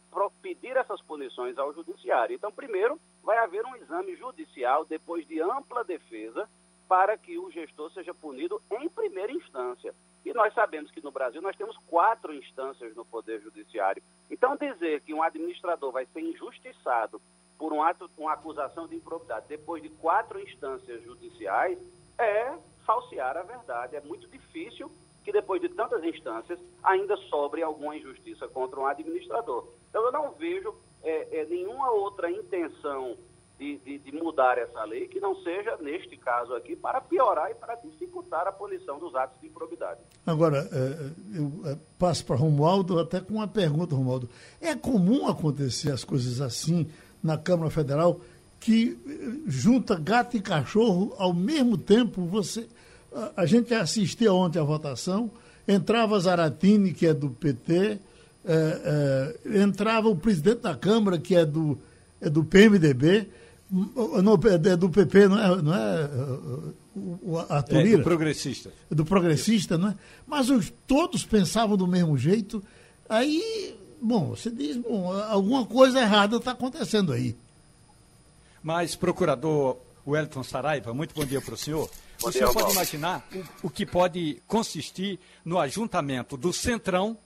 [0.42, 2.34] pedir essas punições ao judiciário.
[2.34, 6.48] Então, primeiro, vai haver um exame judicial, depois de ampla defesa,
[6.88, 9.94] para que o gestor seja punido em primeira instância.
[10.24, 14.02] E nós sabemos que no Brasil nós temos quatro instâncias no Poder Judiciário.
[14.30, 17.20] Então, dizer que um administrador vai ser injustiçado
[17.58, 21.78] por um ato, uma acusação de improbidade depois de quatro instâncias judiciais
[22.18, 22.54] é
[22.84, 23.96] falsear a verdade.
[23.96, 24.90] É muito difícil
[25.24, 29.68] que depois de tantas instâncias ainda sobre alguma injustiça contra um administrador.
[29.88, 33.16] Então eu não vejo é, é, nenhuma outra intenção
[33.58, 37.54] de, de, de, mudar essa lei que não seja, neste caso aqui, para piorar e
[37.54, 40.00] para dificultar a punição dos atos de improbidade.
[40.26, 44.28] Agora, é, eu passo para Romualdo até com uma pergunta, Romualdo.
[44.60, 46.90] É comum acontecer as coisas assim
[47.22, 48.20] na Câmara Federal
[48.58, 48.96] que
[49.46, 52.24] junta gato e cachorro ao mesmo tempo?
[52.26, 52.68] Você,
[53.14, 55.30] a, a gente assistia ontem à votação,
[55.66, 57.98] entrava Zaratini, que é do PT,
[58.44, 61.78] é, é, entrava o presidente da Câmara, que é do,
[62.20, 63.28] é do PMDB,
[63.70, 67.94] não, é do PP, não é, não é Turira?
[67.94, 68.70] É do progressista.
[68.90, 69.94] É do progressista, não é?
[70.26, 72.62] Mas os, todos pensavam do mesmo jeito.
[73.08, 77.34] Aí, bom, você diz, bom, alguma coisa errada está acontecendo aí.
[78.62, 81.88] Mas, procurador Wellington Saraiva, muito bom dia para o senhor.
[82.22, 87.18] Bom o senhor dia, pode imaginar o, o que pode consistir no ajuntamento do Centrão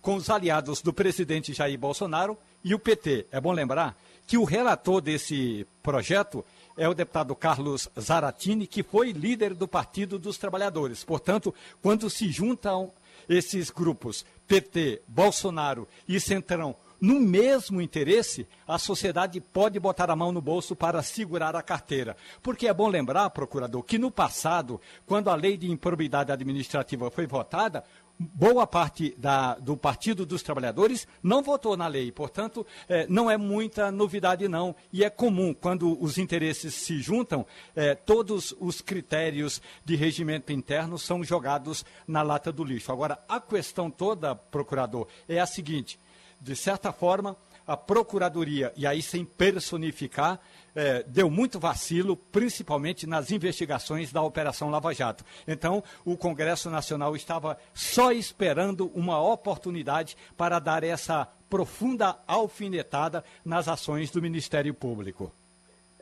[0.00, 3.26] com os aliados do presidente Jair Bolsonaro e o PT.
[3.32, 3.96] É bom lembrar
[4.26, 6.44] que o relator desse projeto
[6.76, 11.04] é o deputado Carlos Zaratini, que foi líder do Partido dos Trabalhadores.
[11.04, 12.92] Portanto, quando se juntam
[13.28, 20.30] esses grupos, PT, Bolsonaro e Centrão, no mesmo interesse, a sociedade pode botar a mão
[20.30, 22.16] no bolso para segurar a carteira.
[22.40, 27.26] Porque é bom lembrar, procurador, que no passado, quando a lei de improbidade administrativa foi
[27.26, 27.82] votada,
[28.16, 32.12] boa parte da, do Partido dos Trabalhadores não votou na lei.
[32.12, 34.72] Portanto, é, não é muita novidade, não.
[34.92, 37.44] E é comum, quando os interesses se juntam,
[37.74, 42.92] é, todos os critérios de regimento interno são jogados na lata do lixo.
[42.92, 45.98] Agora, a questão toda, procurador, é a seguinte:
[46.42, 47.36] de certa forma,
[47.66, 50.40] a Procuradoria, e aí sem personificar,
[50.74, 55.24] é, deu muito vacilo, principalmente nas investigações da Operação Lava Jato.
[55.46, 63.68] Então, o Congresso Nacional estava só esperando uma oportunidade para dar essa profunda alfinetada nas
[63.68, 65.32] ações do Ministério Público.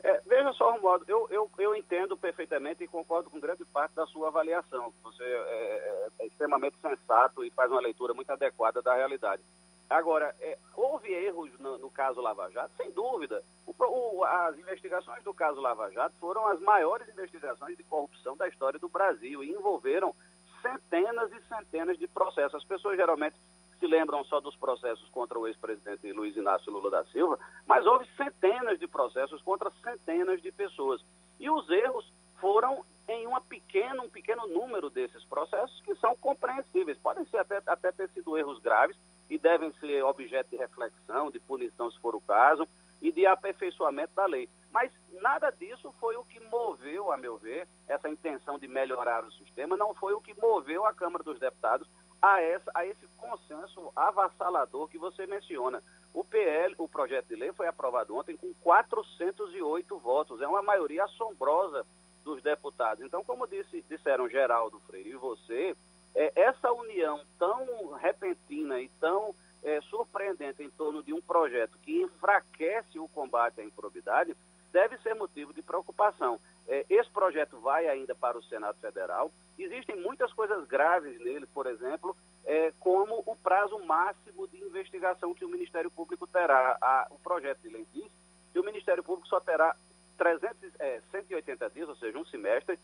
[0.03, 4.07] É, veja só, Romualdo, eu, eu, eu entendo perfeitamente e concordo com grande parte da
[4.07, 4.91] sua avaliação.
[5.03, 9.43] Você é, é, é extremamente sensato e faz uma leitura muito adequada da realidade.
[9.91, 12.73] Agora, é, houve erros no, no, caso Lava Jato?
[12.77, 13.43] Sem dúvida.
[13.67, 18.47] O, o, as investigações do caso Lava Jato foram as maiores investigações de corrupção da
[18.47, 20.15] história do Brasil e envolveram
[20.61, 22.55] centenas e centenas de processos.
[22.55, 23.35] As pessoas geralmente
[23.81, 28.07] se lembram só dos processos contra o ex-presidente Luiz Inácio Lula da Silva, mas houve
[28.15, 31.03] centenas de processos contra centenas de pessoas.
[31.37, 36.97] E os erros foram em uma pequena, um pequeno número desses processos que são compreensíveis.
[36.99, 38.95] Podem ser até, até ter sido erros graves,
[39.31, 42.67] e devem ser objeto de reflexão, de punição, se for o caso,
[43.01, 44.49] e de aperfeiçoamento da lei.
[44.69, 49.31] Mas nada disso foi o que moveu, a meu ver, essa intenção de melhorar o
[49.31, 51.89] sistema, não foi o que moveu a Câmara dos Deputados
[52.21, 55.81] a, essa, a esse consenso avassalador que você menciona.
[56.13, 60.41] O PL, o projeto de lei, foi aprovado ontem com 408 votos.
[60.41, 61.85] É uma maioria assombrosa
[62.21, 63.01] dos deputados.
[63.03, 65.75] Então, como disse, disseram Geraldo Freire e você,
[66.15, 72.01] é, essa união tão repentina e tão é, surpreendente em torno de um projeto que
[72.01, 74.35] enfraquece o combate à improbidade
[74.71, 76.39] deve ser motivo de preocupação.
[76.67, 79.31] É, esse projeto vai ainda para o Senado Federal.
[79.59, 85.45] Existem muitas coisas graves nele, por exemplo, é, como o prazo máximo de investigação que
[85.45, 86.77] o Ministério Público terá.
[86.81, 88.09] A, o projeto de lei diz
[88.53, 89.75] que o Ministério Público só terá
[90.17, 92.79] 300, é, 180 dias, ou seja, um semestre,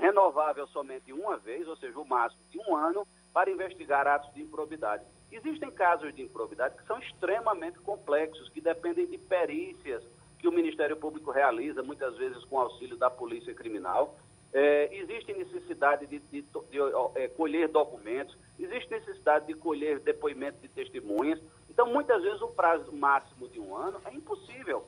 [0.00, 4.42] renovável somente uma vez, ou seja, o máximo de um ano, para investigar atos de
[4.42, 5.04] improbidade.
[5.30, 10.02] Existem casos de improbidade que são extremamente complexos, que dependem de perícias
[10.38, 14.16] que o Ministério Público realiza, muitas vezes com auxílio da Polícia Criminal.
[14.52, 16.78] É, existe necessidade de, de, de, de
[17.16, 21.38] é, colher documentos, existe necessidade de colher depoimentos de testemunhas.
[21.68, 24.84] Então, muitas vezes, o prazo máximo de um ano é impossível.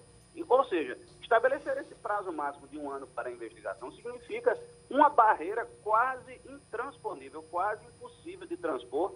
[0.49, 0.97] Ou seja,
[1.31, 4.59] estabelecer esse prazo máximo de um ano para investigação significa
[4.91, 9.15] uma barreira quase intransponível, quase impossível de transpor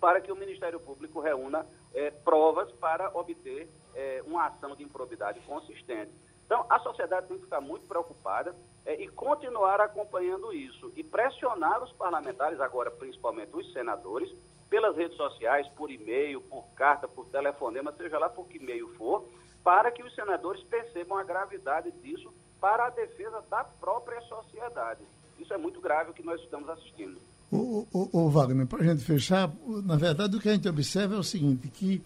[0.00, 5.40] para que o Ministério Público reúna é, provas para obter é, uma ação de improbidade
[5.40, 6.12] consistente.
[6.44, 8.54] Então, a sociedade tem que ficar muito preocupada
[8.84, 14.32] é, e continuar acompanhando isso e pressionar os parlamentares, agora principalmente os senadores,
[14.70, 19.24] pelas redes sociais, por e-mail, por carta, por telefonema, seja lá por que meio for,
[19.66, 25.00] para que os senadores percebam a gravidade disso para a defesa da própria sociedade.
[25.40, 27.16] Isso é muito grave o que nós estamos assistindo.
[27.50, 29.52] O, o, o Wagner, para a gente fechar,
[29.84, 32.00] na verdade o que a gente observa é o seguinte, que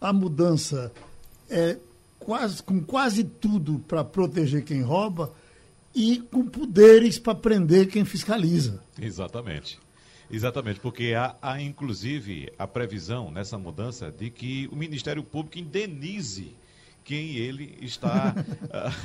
[0.00, 0.92] a mudança
[1.48, 1.78] é
[2.18, 5.32] quase, com quase tudo para proteger quem rouba
[5.94, 8.82] e com poderes para prender quem fiscaliza.
[9.00, 9.78] Exatamente.
[10.28, 16.56] Exatamente, porque há, há inclusive a previsão nessa mudança de que o Ministério Público indenize
[17.06, 18.34] quem ele está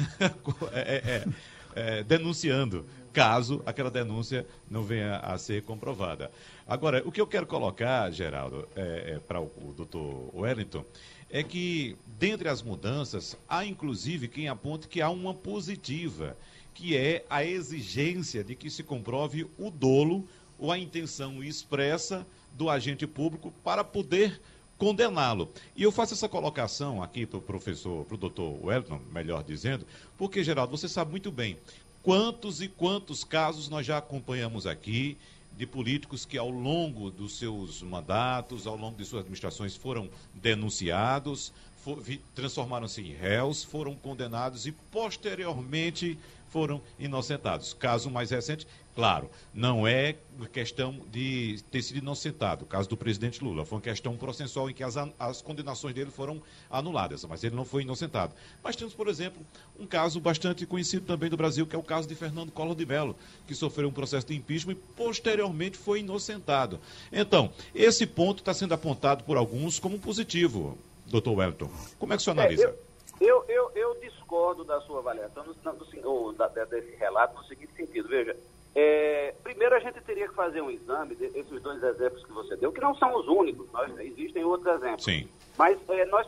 [0.74, 1.28] é, é,
[1.76, 2.84] é, denunciando,
[3.14, 6.32] caso aquela denúncia não venha a ser comprovada.
[6.68, 10.84] Agora, o que eu quero colocar, Geraldo, é, é para o, o doutor Wellington,
[11.30, 16.36] é que, dentre as mudanças, há inclusive quem aponte que há uma positiva,
[16.74, 20.28] que é a exigência de que se comprove o dolo
[20.58, 24.42] ou a intenção expressa do agente público para poder
[24.82, 25.48] condená-lo.
[25.76, 29.86] E eu faço essa colocação aqui para o professor, para o doutor Wellington, melhor dizendo,
[30.18, 31.56] porque, Geraldo, você sabe muito bem
[32.02, 35.20] quantos e quantos casos nós já acompanhamos aqui
[35.56, 41.54] de políticos que, ao longo dos seus mandatos, ao longo de suas administrações, foram denunciados,
[41.84, 42.04] for,
[42.34, 46.18] transformaram-se em réus, foram condenados e, posteriormente,
[46.50, 47.72] foram inocentados.
[47.72, 48.66] Caso mais recente,
[48.96, 50.16] claro, não é
[50.52, 53.66] questão de ter sido inocentado, o caso do presidente Lula.
[53.66, 57.66] Foi uma questão processual em que as, as condenações dele foram anuladas, mas ele não
[57.66, 58.34] foi inocentado.
[58.64, 59.46] Mas temos, por exemplo,
[59.80, 62.86] um caso bastante conhecido também do Brasil, que é o caso de Fernando Collor de
[62.86, 63.16] Mello,
[63.48, 66.80] que sofreu um processo de impeachment e posteriormente foi inocentado.
[67.12, 70.78] Então, esse ponto está sendo apontado por alguns como positivo,
[71.08, 71.70] doutor Wellington.
[72.00, 72.68] Como é que o senhor analisa?
[72.68, 77.36] É, eu, eu, eu, eu, discordo da sua avaliação, do, do, ou da, desse relato,
[77.36, 78.08] no seguinte sentido.
[78.08, 78.36] Veja,
[78.74, 82.72] é, primeiro, a gente teria que fazer um exame desses dois exemplos que você deu,
[82.72, 85.04] que não são os únicos, nós, existem outros exemplos.
[85.04, 85.28] Sim.
[85.58, 86.28] Mas é, nós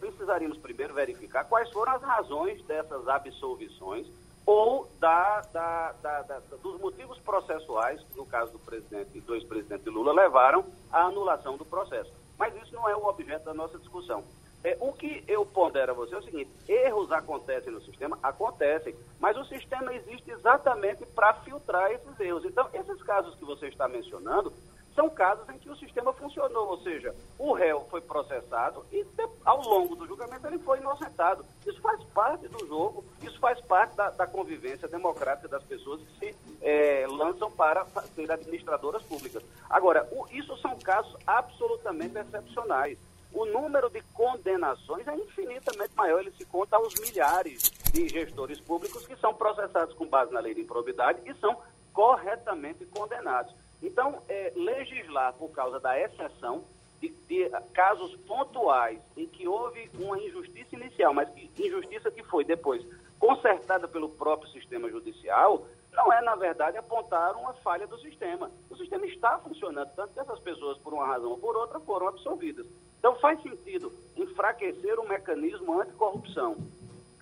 [0.00, 4.06] precisaríamos primeiro verificar quais foram as razões dessas absolvições
[4.44, 10.12] ou da, da, da, dos motivos processuais, que no caso do presidente, do ex-presidente Lula,
[10.12, 12.12] levaram à anulação do processo.
[12.38, 14.22] Mas isso não é o objeto da nossa discussão.
[14.66, 18.18] É, o que eu pondero a você é o seguinte: erros acontecem no sistema?
[18.20, 22.44] Acontecem, mas o sistema existe exatamente para filtrar esses erros.
[22.44, 24.52] Então, esses casos que você está mencionando
[24.92, 29.06] são casos em que o sistema funcionou, ou seja, o réu foi processado e
[29.44, 31.44] ao longo do julgamento ele foi inocentado.
[31.64, 36.18] Isso faz parte do jogo, isso faz parte da, da convivência democrática das pessoas que
[36.18, 37.86] se é, lançam para
[38.16, 39.44] ser administradoras públicas.
[39.70, 42.98] Agora, o, isso são casos absolutamente excepcionais
[43.36, 49.06] o número de condenações é infinitamente maior, ele se conta aos milhares de gestores públicos
[49.06, 51.54] que são processados com base na lei de improbidade e são
[51.92, 53.54] corretamente condenados.
[53.82, 56.64] Então, é, legislar por causa da exceção
[56.98, 62.42] de, de, casos pontuais em que houve uma injustiça inicial, mas que, injustiça que foi
[62.42, 62.82] depois
[63.18, 68.50] consertada pelo próprio sistema judicial, não é, na verdade, apontar uma falha do sistema.
[68.70, 72.08] O sistema está funcionando, tanto que essas pessoas, por uma razão ou por outra, foram
[72.08, 72.66] absolvidas.
[73.06, 76.56] Então faz sentido enfraquecer o mecanismo anticorrupção,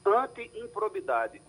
[0.03, 1.43] anti-improbidade,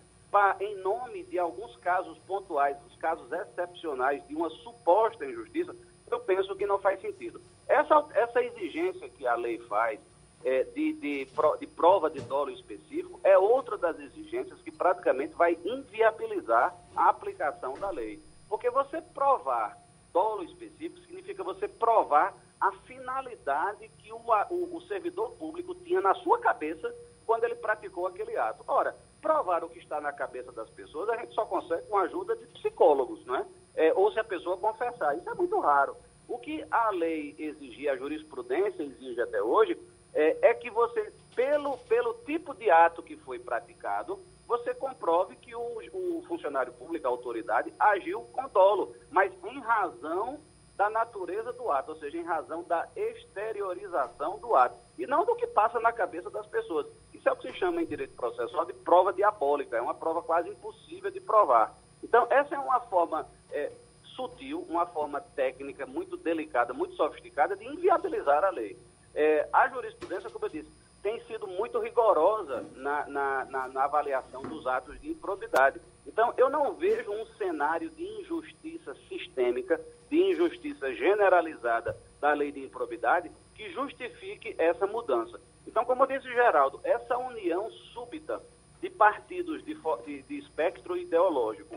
[0.59, 5.73] em nome de alguns casos pontuais, os casos excepcionais de uma suposta injustiça,
[6.11, 7.39] eu penso que não faz sentido.
[7.65, 10.01] Essa, essa exigência que a lei faz
[10.43, 11.27] é, de, de,
[11.57, 17.75] de prova de dolo específico é outra das exigências que praticamente vai inviabilizar a aplicação
[17.75, 18.21] da lei.
[18.49, 19.77] Porque você provar
[20.11, 24.17] dolo específico significa você provar a finalidade que o,
[24.49, 26.93] o, o, servidor público tinha na sua cabeça
[27.25, 28.63] quando ele praticou aquele ato.
[28.67, 32.03] Ora, provar o que está na cabeça das pessoas a gente só consegue com a
[32.03, 33.45] ajuda de psicólogos, não é?
[33.75, 35.17] é ou se a pessoa confessar.
[35.17, 35.95] Isso é muito raro.
[36.27, 39.77] O que a lei exigia, a jurisprudência exige até hoje,
[40.13, 45.55] é, é que você, pelo, pelo tipo de ato que foi praticado, você comprove que
[45.55, 50.39] o, o funcionário público, a autoridade, agiu com dolo, mas em razão
[50.78, 55.36] da natureza do ato, ou seja, em razão da exteriorização do ato, e não do
[55.36, 56.86] que passa na cabeça das pessoas.
[57.13, 60.21] Isso é o que se chama em direito processual de prova diabólica, é uma prova
[60.21, 61.73] quase impossível de provar.
[62.03, 63.71] Então, essa é uma forma é,
[64.15, 68.78] sutil, uma forma técnica muito delicada, muito sofisticada de inviabilizar a lei.
[69.13, 70.69] É, a jurisprudência, como eu disse,
[71.01, 75.80] tem sido muito rigorosa na, na, na, na, avaliação dos atos de improbidade.
[76.05, 82.63] Então, eu não vejo um cenário de injustiça sistêmica, de injustiça generalizada da lei de
[82.63, 85.39] improbidade que justifique essa mudança.
[85.67, 88.41] Então, como disse Geraldo, essa união súbita
[88.81, 89.75] de partidos de,
[90.05, 91.75] de, de espectro ideológico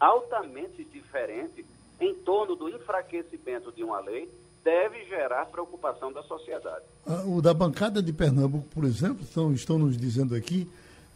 [0.00, 1.64] altamente diferente
[2.00, 4.28] em torno do enfraquecimento de uma lei
[4.64, 6.84] deve gerar preocupação da sociedade.
[7.06, 10.68] Ah, o da bancada de Pernambuco, por exemplo, estão, estão nos dizendo aqui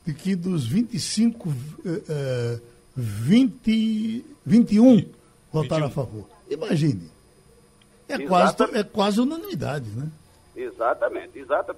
[0.06, 1.48] de que dos 25,
[1.84, 2.60] eh,
[2.94, 5.17] 20, 21
[5.52, 5.86] votaram 21.
[5.86, 6.24] a favor.
[6.48, 7.10] Imagine.
[8.08, 10.10] É quase, é quase unanimidade, né?
[10.56, 11.38] Exatamente.
[11.38, 11.74] Exato.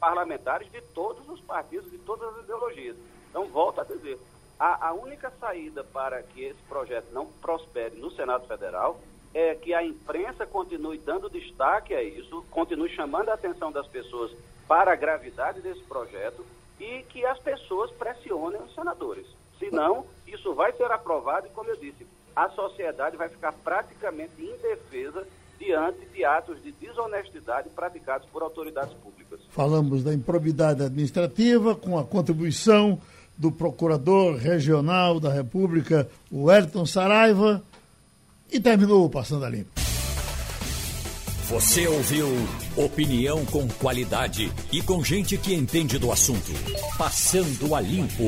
[0.00, 2.96] Parlamentares de todos os partidos, de todas as ideologias.
[3.30, 4.18] Então, volto a dizer,
[4.58, 9.00] a, a única saída para que esse projeto não prospere no Senado Federal
[9.32, 14.30] é que a imprensa continue dando destaque a isso, continue chamando a atenção das pessoas
[14.68, 16.46] para a gravidade desse projeto
[16.78, 19.26] e que as pessoas pressionem os senadores.
[19.58, 25.26] Senão, isso vai ser aprovado e, como eu disse, a sociedade vai ficar praticamente indefesa
[25.58, 29.40] diante de atos de desonestidade praticados por autoridades públicas.
[29.50, 33.00] Falamos da improbidade administrativa com a contribuição
[33.36, 37.62] do Procurador Regional da República, o Elton Saraiva,
[38.50, 39.72] e terminou o Passando a Limpo.
[41.48, 42.28] Você ouviu
[42.76, 46.52] opinião com qualidade e com gente que entende do assunto.
[46.96, 48.24] Passando a Limpo.